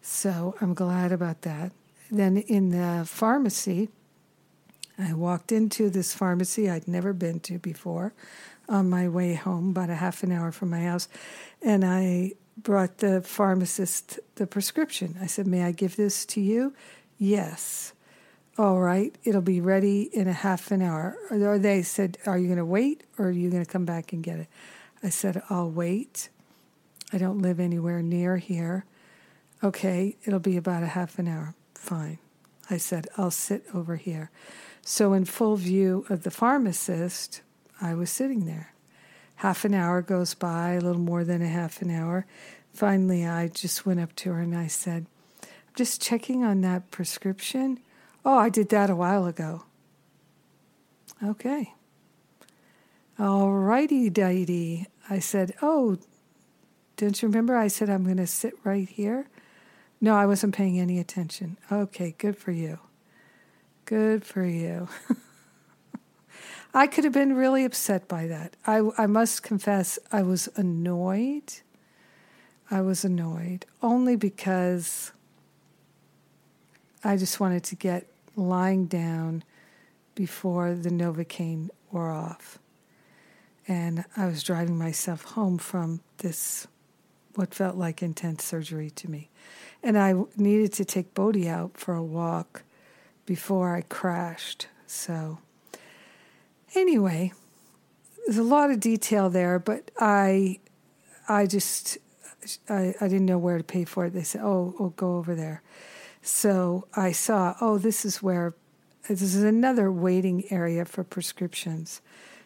So 0.00 0.54
I'm 0.60 0.74
glad 0.74 1.12
about 1.12 1.42
that. 1.42 1.72
Then 2.10 2.36
in 2.36 2.70
the 2.70 3.04
pharmacy, 3.04 3.88
I 4.98 5.12
walked 5.14 5.50
into 5.50 5.90
this 5.90 6.14
pharmacy 6.14 6.70
I'd 6.70 6.86
never 6.86 7.12
been 7.12 7.40
to 7.40 7.58
before. 7.58 8.12
On 8.68 8.90
my 8.90 9.08
way 9.08 9.34
home, 9.34 9.70
about 9.70 9.90
a 9.90 9.94
half 9.94 10.22
an 10.22 10.32
hour 10.32 10.52
from 10.52 10.70
my 10.70 10.82
house, 10.82 11.08
and 11.62 11.84
I 11.84 12.32
brought 12.56 12.98
the 12.98 13.20
pharmacist 13.20 14.20
the 14.36 14.46
prescription. 14.46 15.16
I 15.20 15.26
said, 15.26 15.46
May 15.46 15.64
I 15.64 15.72
give 15.72 15.96
this 15.96 16.24
to 16.26 16.40
you? 16.40 16.74
Yes. 17.18 17.92
All 18.56 18.78
right, 18.78 19.16
it'll 19.24 19.40
be 19.40 19.60
ready 19.60 20.02
in 20.12 20.28
a 20.28 20.32
half 20.32 20.70
an 20.70 20.80
hour. 20.80 21.16
Or 21.30 21.58
they 21.58 21.82
said, 21.82 22.18
Are 22.26 22.38
you 22.38 22.46
going 22.46 22.58
to 22.58 22.64
wait 22.64 23.02
or 23.18 23.26
are 23.26 23.32
you 23.32 23.50
going 23.50 23.64
to 23.64 23.70
come 23.70 23.84
back 23.84 24.12
and 24.12 24.22
get 24.22 24.38
it? 24.38 24.48
I 25.02 25.08
said, 25.08 25.42
I'll 25.50 25.70
wait. 25.70 26.28
I 27.12 27.18
don't 27.18 27.40
live 27.40 27.58
anywhere 27.60 28.00
near 28.00 28.36
here. 28.36 28.84
Okay, 29.62 30.16
it'll 30.24 30.40
be 30.40 30.56
about 30.56 30.82
a 30.82 30.88
half 30.88 31.18
an 31.18 31.26
hour. 31.26 31.54
Fine. 31.74 32.18
I 32.70 32.76
said, 32.76 33.08
I'll 33.16 33.30
sit 33.30 33.64
over 33.74 33.96
here. 33.96 34.30
So, 34.82 35.12
in 35.12 35.24
full 35.24 35.56
view 35.56 36.06
of 36.08 36.22
the 36.22 36.30
pharmacist, 36.30 37.42
I 37.80 37.94
was 37.94 38.10
sitting 38.10 38.46
there. 38.46 38.72
Half 39.36 39.64
an 39.64 39.74
hour 39.74 40.00
goes 40.02 40.34
by, 40.34 40.72
a 40.72 40.80
little 40.80 41.00
more 41.00 41.24
than 41.24 41.42
a 41.42 41.48
half 41.48 41.82
an 41.82 41.90
hour. 41.90 42.26
Finally, 42.72 43.26
I 43.26 43.48
just 43.48 43.84
went 43.84 44.00
up 44.00 44.14
to 44.16 44.32
her 44.32 44.40
and 44.40 44.56
I 44.56 44.66
said, 44.66 45.06
I'm 45.42 45.48
just 45.74 46.00
checking 46.00 46.44
on 46.44 46.60
that 46.62 46.90
prescription. 46.90 47.80
Oh, 48.24 48.38
I 48.38 48.48
did 48.48 48.68
that 48.70 48.90
a 48.90 48.96
while 48.96 49.26
ago. 49.26 49.64
Okay. 51.22 51.74
All 53.18 53.52
righty, 53.52 54.10
dighty. 54.10 54.86
I 55.08 55.18
said, 55.18 55.54
Oh, 55.62 55.98
don't 56.96 57.20
you 57.20 57.28
remember? 57.28 57.56
I 57.56 57.68
said, 57.68 57.90
I'm 57.90 58.04
going 58.04 58.16
to 58.16 58.26
sit 58.26 58.54
right 58.64 58.88
here. 58.88 59.28
No, 60.00 60.16
I 60.16 60.26
wasn't 60.26 60.54
paying 60.54 60.78
any 60.78 60.98
attention. 60.98 61.56
Okay, 61.70 62.14
good 62.18 62.36
for 62.36 62.50
you. 62.50 62.78
Good 63.84 64.24
for 64.24 64.44
you. 64.44 64.88
I 66.76 66.88
could 66.88 67.04
have 67.04 67.12
been 67.12 67.36
really 67.36 67.64
upset 67.64 68.08
by 68.08 68.26
that. 68.26 68.56
I, 68.66 68.82
I 68.98 69.06
must 69.06 69.44
confess, 69.44 69.96
I 70.10 70.22
was 70.22 70.48
annoyed. 70.56 71.54
I 72.68 72.80
was 72.80 73.04
annoyed 73.04 73.64
only 73.80 74.16
because 74.16 75.12
I 77.04 77.16
just 77.16 77.38
wanted 77.38 77.62
to 77.64 77.76
get 77.76 78.08
lying 78.34 78.86
down 78.86 79.44
before 80.16 80.74
the 80.74 80.90
Novocaine 80.90 81.68
wore 81.92 82.10
off. 82.10 82.58
And 83.68 84.04
I 84.16 84.26
was 84.26 84.42
driving 84.42 84.76
myself 84.76 85.22
home 85.22 85.58
from 85.58 86.00
this, 86.18 86.66
what 87.36 87.54
felt 87.54 87.76
like 87.76 88.02
intense 88.02 88.42
surgery 88.42 88.90
to 88.90 89.08
me. 89.08 89.30
And 89.80 89.96
I 89.96 90.14
needed 90.36 90.72
to 90.74 90.84
take 90.84 91.14
Bodhi 91.14 91.48
out 91.48 91.76
for 91.76 91.94
a 91.94 92.02
walk 92.02 92.64
before 93.26 93.76
I 93.76 93.82
crashed. 93.82 94.66
So 94.86 95.38
Anyway, 96.74 97.32
there's 98.26 98.38
a 98.38 98.42
lot 98.42 98.70
of 98.70 98.80
detail 98.80 99.30
there, 99.30 99.58
but 99.58 99.90
I, 99.98 100.58
I 101.28 101.46
just, 101.46 101.98
I, 102.68 102.94
I 103.00 103.08
didn't 103.08 103.26
know 103.26 103.38
where 103.38 103.58
to 103.58 103.64
pay 103.64 103.84
for 103.84 104.06
it. 104.06 104.10
They 104.10 104.22
said, 104.22 104.42
"Oh, 104.42 104.74
oh, 104.78 104.88
go 104.90 105.16
over 105.16 105.34
there." 105.34 105.62
So 106.22 106.86
I 106.96 107.12
saw, 107.12 107.54
oh, 107.60 107.76
this 107.76 108.06
is 108.06 108.22
where, 108.22 108.54
this 109.08 109.20
is 109.20 109.42
another 109.42 109.92
waiting 109.92 110.44
area 110.50 110.86
for 110.86 111.04
prescriptions. 111.04 112.00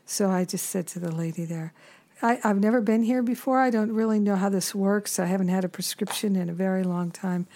So 0.04 0.30
I 0.30 0.44
just 0.44 0.66
said 0.66 0.88
to 0.88 0.98
the 0.98 1.12
lady 1.12 1.44
there, 1.44 1.72
I, 2.20 2.40
I've 2.42 2.58
never 2.58 2.80
been 2.80 3.04
here 3.04 3.22
before. 3.22 3.60
I 3.60 3.70
don't 3.70 3.92
really 3.92 4.18
know 4.18 4.34
how 4.34 4.48
this 4.48 4.74
works. 4.74 5.20
I 5.20 5.26
haven't 5.26 5.48
had 5.48 5.64
a 5.64 5.68
prescription 5.68 6.34
in 6.34 6.48
a 6.48 6.52
very 6.52 6.82
long 6.82 7.12
time. 7.12 7.46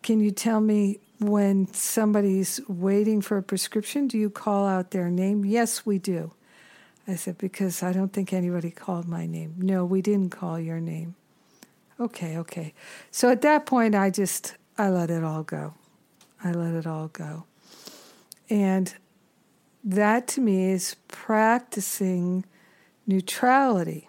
Can 0.00 0.20
you 0.20 0.30
tell 0.30 0.60
me 0.60 1.00
when 1.22 1.72
somebody's 1.72 2.60
waiting 2.68 3.20
for 3.20 3.38
a 3.38 3.42
prescription, 3.42 4.08
do 4.08 4.18
you 4.18 4.30
call 4.30 4.66
out 4.66 4.90
their 4.90 5.10
name? 5.10 5.44
Yes, 5.44 5.86
we 5.86 5.98
do. 5.98 6.32
I 7.06 7.16
said, 7.16 7.38
because 7.38 7.82
I 7.82 7.92
don't 7.92 8.12
think 8.12 8.32
anybody 8.32 8.70
called 8.70 9.08
my 9.08 9.26
name. 9.26 9.54
No, 9.58 9.84
we 9.84 10.02
didn't 10.02 10.30
call 10.30 10.58
your 10.58 10.80
name. 10.80 11.14
Okay, 11.98 12.36
okay. 12.38 12.74
So 13.10 13.30
at 13.30 13.42
that 13.42 13.66
point, 13.66 13.94
I 13.94 14.10
just, 14.10 14.56
I 14.78 14.88
let 14.88 15.10
it 15.10 15.24
all 15.24 15.42
go. 15.42 15.74
I 16.42 16.52
let 16.52 16.74
it 16.74 16.86
all 16.86 17.08
go. 17.08 17.44
And 18.48 18.94
that 19.84 20.28
to 20.28 20.40
me 20.40 20.70
is 20.70 20.96
practicing 21.08 22.44
neutrality. 23.06 24.08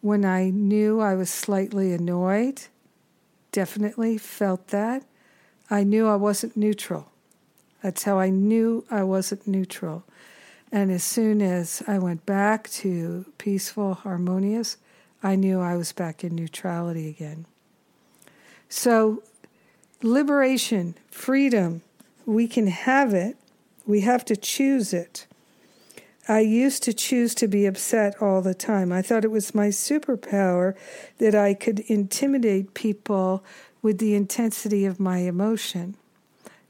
When 0.00 0.24
I 0.24 0.50
knew 0.50 1.00
I 1.00 1.14
was 1.14 1.30
slightly 1.30 1.92
annoyed, 1.92 2.62
definitely 3.52 4.16
felt 4.16 4.68
that. 4.68 5.04
I 5.70 5.84
knew 5.84 6.08
I 6.08 6.16
wasn't 6.16 6.56
neutral. 6.56 7.10
That's 7.82 8.02
how 8.02 8.18
I 8.18 8.30
knew 8.30 8.84
I 8.90 9.04
wasn't 9.04 9.46
neutral. 9.46 10.04
And 10.72 10.90
as 10.90 11.02
soon 11.02 11.40
as 11.40 11.82
I 11.86 11.98
went 11.98 12.26
back 12.26 12.68
to 12.70 13.24
peaceful, 13.38 13.94
harmonious, 13.94 14.76
I 15.22 15.36
knew 15.36 15.60
I 15.60 15.76
was 15.76 15.92
back 15.92 16.24
in 16.24 16.34
neutrality 16.34 17.08
again. 17.08 17.46
So, 18.68 19.22
liberation, 20.02 20.94
freedom, 21.10 21.82
we 22.24 22.46
can 22.46 22.68
have 22.68 23.12
it. 23.14 23.36
We 23.86 24.02
have 24.02 24.24
to 24.26 24.36
choose 24.36 24.92
it. 24.92 25.26
I 26.28 26.40
used 26.40 26.84
to 26.84 26.92
choose 26.92 27.34
to 27.36 27.48
be 27.48 27.66
upset 27.66 28.14
all 28.22 28.40
the 28.40 28.54
time. 28.54 28.92
I 28.92 29.02
thought 29.02 29.24
it 29.24 29.32
was 29.32 29.54
my 29.54 29.68
superpower 29.68 30.76
that 31.18 31.34
I 31.34 31.54
could 31.54 31.80
intimidate 31.80 32.74
people 32.74 33.42
with 33.82 33.98
the 33.98 34.14
intensity 34.14 34.84
of 34.84 35.00
my 35.00 35.18
emotion. 35.18 35.96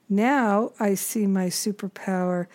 Now 0.09 0.73
I 0.81 0.95
see 0.95 1.27
my 1.27 1.47
superpower 1.47 2.47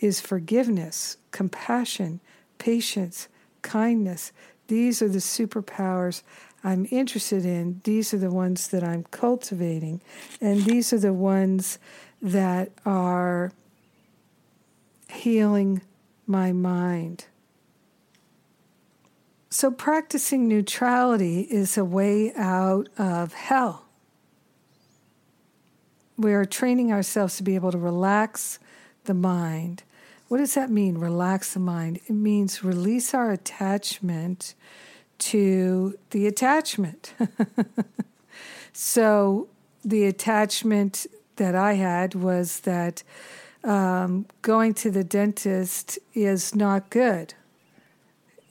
is 0.00 0.20
forgiveness, 0.20 1.16
compassion, 1.30 2.20
patience, 2.58 3.28
kindness. 3.62 4.32
These 4.68 5.02
are 5.02 5.08
the 5.08 5.18
superpowers 5.18 6.22
I'm 6.64 6.86
interested 6.90 7.44
in. 7.44 7.80
These 7.84 8.14
are 8.14 8.18
the 8.18 8.30
ones 8.30 8.68
that 8.68 8.84
I'm 8.84 9.04
cultivating. 9.10 10.00
And 10.40 10.64
these 10.64 10.92
are 10.92 10.98
the 10.98 11.12
ones 11.12 11.78
that 12.20 12.70
are 12.86 13.52
healing 15.10 15.82
my 16.26 16.52
mind. 16.52 17.26
So, 19.50 19.70
practicing 19.70 20.48
neutrality 20.48 21.42
is 21.42 21.76
a 21.76 21.84
way 21.84 22.32
out 22.34 22.88
of 22.96 23.34
hell 23.34 23.84
we're 26.16 26.44
training 26.44 26.92
ourselves 26.92 27.36
to 27.36 27.42
be 27.42 27.54
able 27.54 27.72
to 27.72 27.78
relax 27.78 28.58
the 29.04 29.14
mind. 29.14 29.82
What 30.28 30.38
does 30.38 30.54
that 30.54 30.70
mean, 30.70 30.98
relax 30.98 31.54
the 31.54 31.60
mind? 31.60 32.00
It 32.06 32.12
means 32.12 32.64
release 32.64 33.14
our 33.14 33.30
attachment 33.30 34.54
to 35.18 35.98
the 36.10 36.26
attachment. 36.26 37.14
so, 38.72 39.48
the 39.84 40.04
attachment 40.04 41.06
that 41.36 41.54
I 41.54 41.74
had 41.74 42.14
was 42.14 42.60
that 42.60 43.02
um, 43.64 44.26
going 44.42 44.74
to 44.74 44.90
the 44.90 45.04
dentist 45.04 45.98
is 46.14 46.54
not 46.54 46.90
good. 46.90 47.34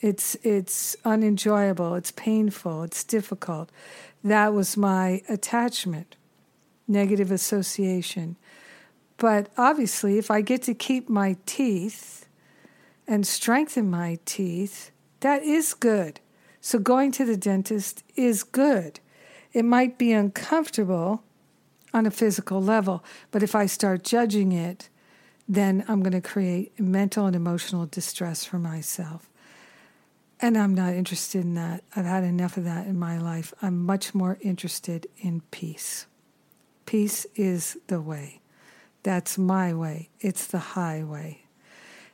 It's 0.01 0.35
it's 0.43 0.95
unenjoyable. 1.05 1.95
It's 1.95 2.11
painful. 2.11 2.83
It's 2.83 3.03
difficult. 3.03 3.69
That 4.23 4.53
was 4.53 4.75
my 4.75 5.21
attachment 5.29 6.15
negative 6.91 7.31
association. 7.31 8.37
But 9.17 9.49
obviously, 9.57 10.17
if 10.17 10.29
I 10.29 10.41
get 10.41 10.61
to 10.63 10.73
keep 10.73 11.09
my 11.09 11.37
teeth 11.45 12.27
and 13.07 13.25
strengthen 13.25 13.89
my 13.89 14.19
teeth, 14.25 14.91
that 15.21 15.43
is 15.43 15.73
good. 15.73 16.19
So 16.59 16.79
going 16.79 17.11
to 17.13 17.25
the 17.25 17.37
dentist 17.37 18.03
is 18.15 18.43
good. 18.43 18.99
It 19.53 19.65
might 19.65 19.97
be 19.97 20.11
uncomfortable 20.11 21.23
on 21.93 22.05
a 22.05 22.11
physical 22.11 22.61
level, 22.61 23.03
but 23.31 23.43
if 23.43 23.53
I 23.53 23.65
start 23.65 24.03
judging 24.03 24.51
it, 24.51 24.89
then 25.47 25.83
I'm 25.87 26.01
going 26.01 26.13
to 26.13 26.21
create 26.21 26.79
mental 26.79 27.25
and 27.25 27.35
emotional 27.35 27.85
distress 27.85 28.45
for 28.45 28.57
myself. 28.57 29.29
And 30.39 30.57
I'm 30.57 30.73
not 30.73 30.93
interested 30.93 31.43
in 31.43 31.55
that. 31.55 31.83
I've 31.95 32.05
had 32.05 32.23
enough 32.23 32.57
of 32.57 32.63
that 32.63 32.87
in 32.87 32.97
my 32.97 33.17
life. 33.19 33.53
I'm 33.61 33.85
much 33.85 34.15
more 34.15 34.37
interested 34.41 35.07
in 35.17 35.41
peace. 35.51 36.07
Peace 36.91 37.25
is 37.37 37.77
the 37.87 38.01
way. 38.01 38.41
That's 39.03 39.37
my 39.37 39.73
way. 39.73 40.09
It's 40.19 40.45
the 40.45 40.59
highway. 40.59 41.43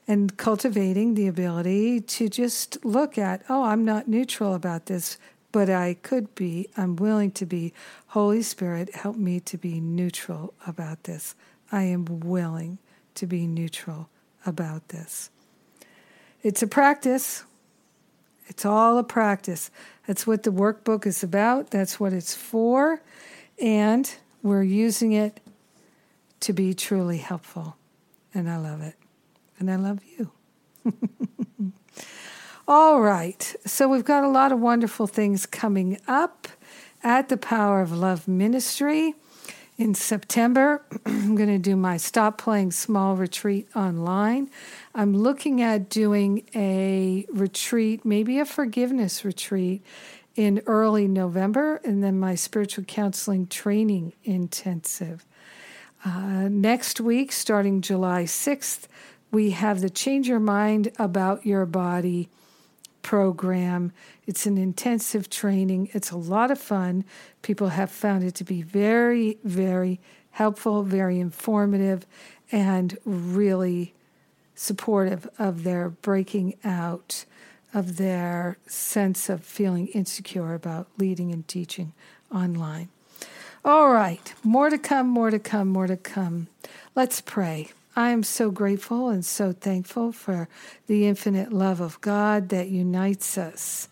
And 0.06 0.36
cultivating 0.36 1.14
the 1.14 1.26
ability 1.26 2.00
to 2.02 2.28
just 2.28 2.84
look 2.84 3.18
at, 3.18 3.42
oh, 3.48 3.64
I'm 3.64 3.84
not 3.84 4.06
neutral 4.06 4.54
about 4.54 4.86
this, 4.86 5.18
but 5.50 5.68
I 5.68 5.94
could 5.94 6.32
be. 6.36 6.68
I'm 6.76 6.94
willing 6.94 7.32
to 7.32 7.44
be. 7.44 7.74
Holy 8.06 8.40
Spirit, 8.40 8.94
help 8.94 9.16
me 9.16 9.40
to 9.40 9.58
be 9.58 9.80
neutral 9.80 10.54
about 10.64 11.02
this. 11.02 11.34
I 11.72 11.82
am 11.82 12.04
willing 12.20 12.78
to 13.16 13.26
be 13.26 13.48
neutral 13.48 14.08
about 14.46 14.90
this. 14.90 15.30
It's 16.44 16.62
a 16.62 16.68
practice. 16.68 17.42
It's 18.46 18.64
all 18.64 18.96
a 18.96 19.02
practice. 19.02 19.72
That's 20.06 20.24
what 20.24 20.44
the 20.44 20.52
workbook 20.52 21.04
is 21.04 21.24
about. 21.24 21.72
That's 21.72 21.98
what 21.98 22.12
it's 22.12 22.36
for. 22.36 23.02
And 23.60 24.08
we're 24.42 24.62
using 24.62 25.12
it 25.12 25.40
to 26.40 26.52
be 26.52 26.74
truly 26.74 27.18
helpful. 27.18 27.76
And 28.34 28.50
I 28.50 28.56
love 28.56 28.80
it. 28.80 28.94
And 29.58 29.70
I 29.70 29.76
love 29.76 30.00
you. 30.18 30.30
All 32.68 33.00
right. 33.00 33.56
So 33.66 33.88
we've 33.88 34.04
got 34.04 34.24
a 34.24 34.28
lot 34.28 34.52
of 34.52 34.60
wonderful 34.60 35.06
things 35.06 35.46
coming 35.46 35.98
up 36.06 36.48
at 37.02 37.28
the 37.28 37.36
Power 37.36 37.80
of 37.80 37.92
Love 37.92 38.28
Ministry. 38.28 39.14
In 39.76 39.94
September, 39.94 40.82
I'm 41.06 41.36
going 41.36 41.48
to 41.48 41.58
do 41.58 41.76
my 41.76 41.96
Stop 41.96 42.36
Playing 42.36 42.72
Small 42.72 43.16
retreat 43.16 43.68
online. 43.76 44.50
I'm 44.94 45.16
looking 45.16 45.62
at 45.62 45.88
doing 45.88 46.48
a 46.54 47.26
retreat, 47.32 48.04
maybe 48.04 48.40
a 48.40 48.44
forgiveness 48.44 49.24
retreat 49.24 49.84
in 50.38 50.62
early 50.66 51.08
November, 51.08 51.80
and 51.82 52.02
then 52.02 52.16
my 52.20 52.36
spiritual 52.36 52.84
counseling 52.84 53.48
training 53.48 54.12
intensive. 54.22 55.26
Uh, 56.04 56.46
next 56.48 57.00
week, 57.00 57.32
starting 57.32 57.80
July 57.80 58.22
6th, 58.22 58.86
we 59.32 59.50
have 59.50 59.80
the 59.80 59.90
Change 59.90 60.28
Your 60.28 60.38
Mind 60.38 60.92
About 60.96 61.44
Your 61.44 61.66
Body 61.66 62.28
program. 63.02 63.90
It's 64.28 64.46
an 64.46 64.56
intensive 64.56 65.28
training. 65.28 65.90
It's 65.92 66.12
a 66.12 66.16
lot 66.16 66.52
of 66.52 66.60
fun. 66.60 67.04
People 67.42 67.70
have 67.70 67.90
found 67.90 68.22
it 68.22 68.36
to 68.36 68.44
be 68.44 68.62
very, 68.62 69.38
very 69.42 69.98
helpful, 70.30 70.84
very 70.84 71.18
informative, 71.18 72.06
and 72.52 72.96
really 73.04 73.92
supportive 74.54 75.28
of 75.36 75.64
their 75.64 75.88
breaking 75.88 76.54
out 76.62 77.24
of 77.78 77.96
their 77.96 78.58
sense 78.66 79.28
of 79.28 79.44
feeling 79.44 79.86
insecure 79.88 80.52
about 80.52 80.88
leading 80.98 81.32
and 81.32 81.46
teaching 81.46 81.92
online. 82.34 82.88
All 83.64 83.90
right, 83.90 84.34
more 84.42 84.68
to 84.68 84.78
come, 84.78 85.08
more 85.08 85.30
to 85.30 85.38
come, 85.38 85.68
more 85.68 85.86
to 85.86 85.96
come. 85.96 86.48
Let's 86.94 87.20
pray. 87.20 87.68
I 87.96 88.10
am 88.10 88.22
so 88.22 88.50
grateful 88.50 89.08
and 89.08 89.24
so 89.24 89.52
thankful 89.52 90.12
for 90.12 90.48
the 90.86 91.06
infinite 91.06 91.52
love 91.52 91.80
of 91.80 92.00
God 92.00 92.48
that 92.50 92.68
unites 92.68 93.38
us. 93.38 93.88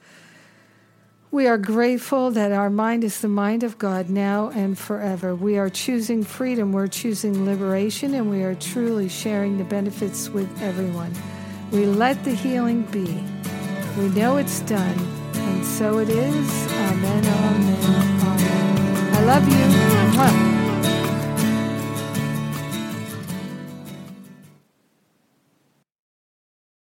We 1.32 1.48
are 1.48 1.58
grateful 1.58 2.30
that 2.30 2.52
our 2.52 2.70
mind 2.70 3.04
is 3.04 3.20
the 3.20 3.28
mind 3.28 3.62
of 3.62 3.78
God 3.78 4.08
now 4.08 4.50
and 4.50 4.78
forever. 4.78 5.34
We 5.34 5.58
are 5.58 5.68
choosing 5.68 6.22
freedom, 6.22 6.72
we're 6.72 6.86
choosing 6.86 7.44
liberation, 7.44 8.14
and 8.14 8.30
we 8.30 8.42
are 8.42 8.54
truly 8.54 9.08
sharing 9.08 9.58
the 9.58 9.64
benefits 9.64 10.28
with 10.28 10.62
everyone. 10.62 11.12
We 11.72 11.84
let 11.84 12.22
the 12.22 12.34
healing 12.34 12.82
be. 12.82 13.22
We 13.96 14.08
know 14.08 14.36
it's 14.36 14.60
done, 14.60 14.98
and 15.34 15.64
so 15.64 15.98
it 16.00 16.10
is. 16.10 16.50
Amen, 16.70 17.24
amen, 17.24 18.20
amen. 18.20 19.14
I 19.14 19.22
love 19.24 19.48
you. 19.48 20.55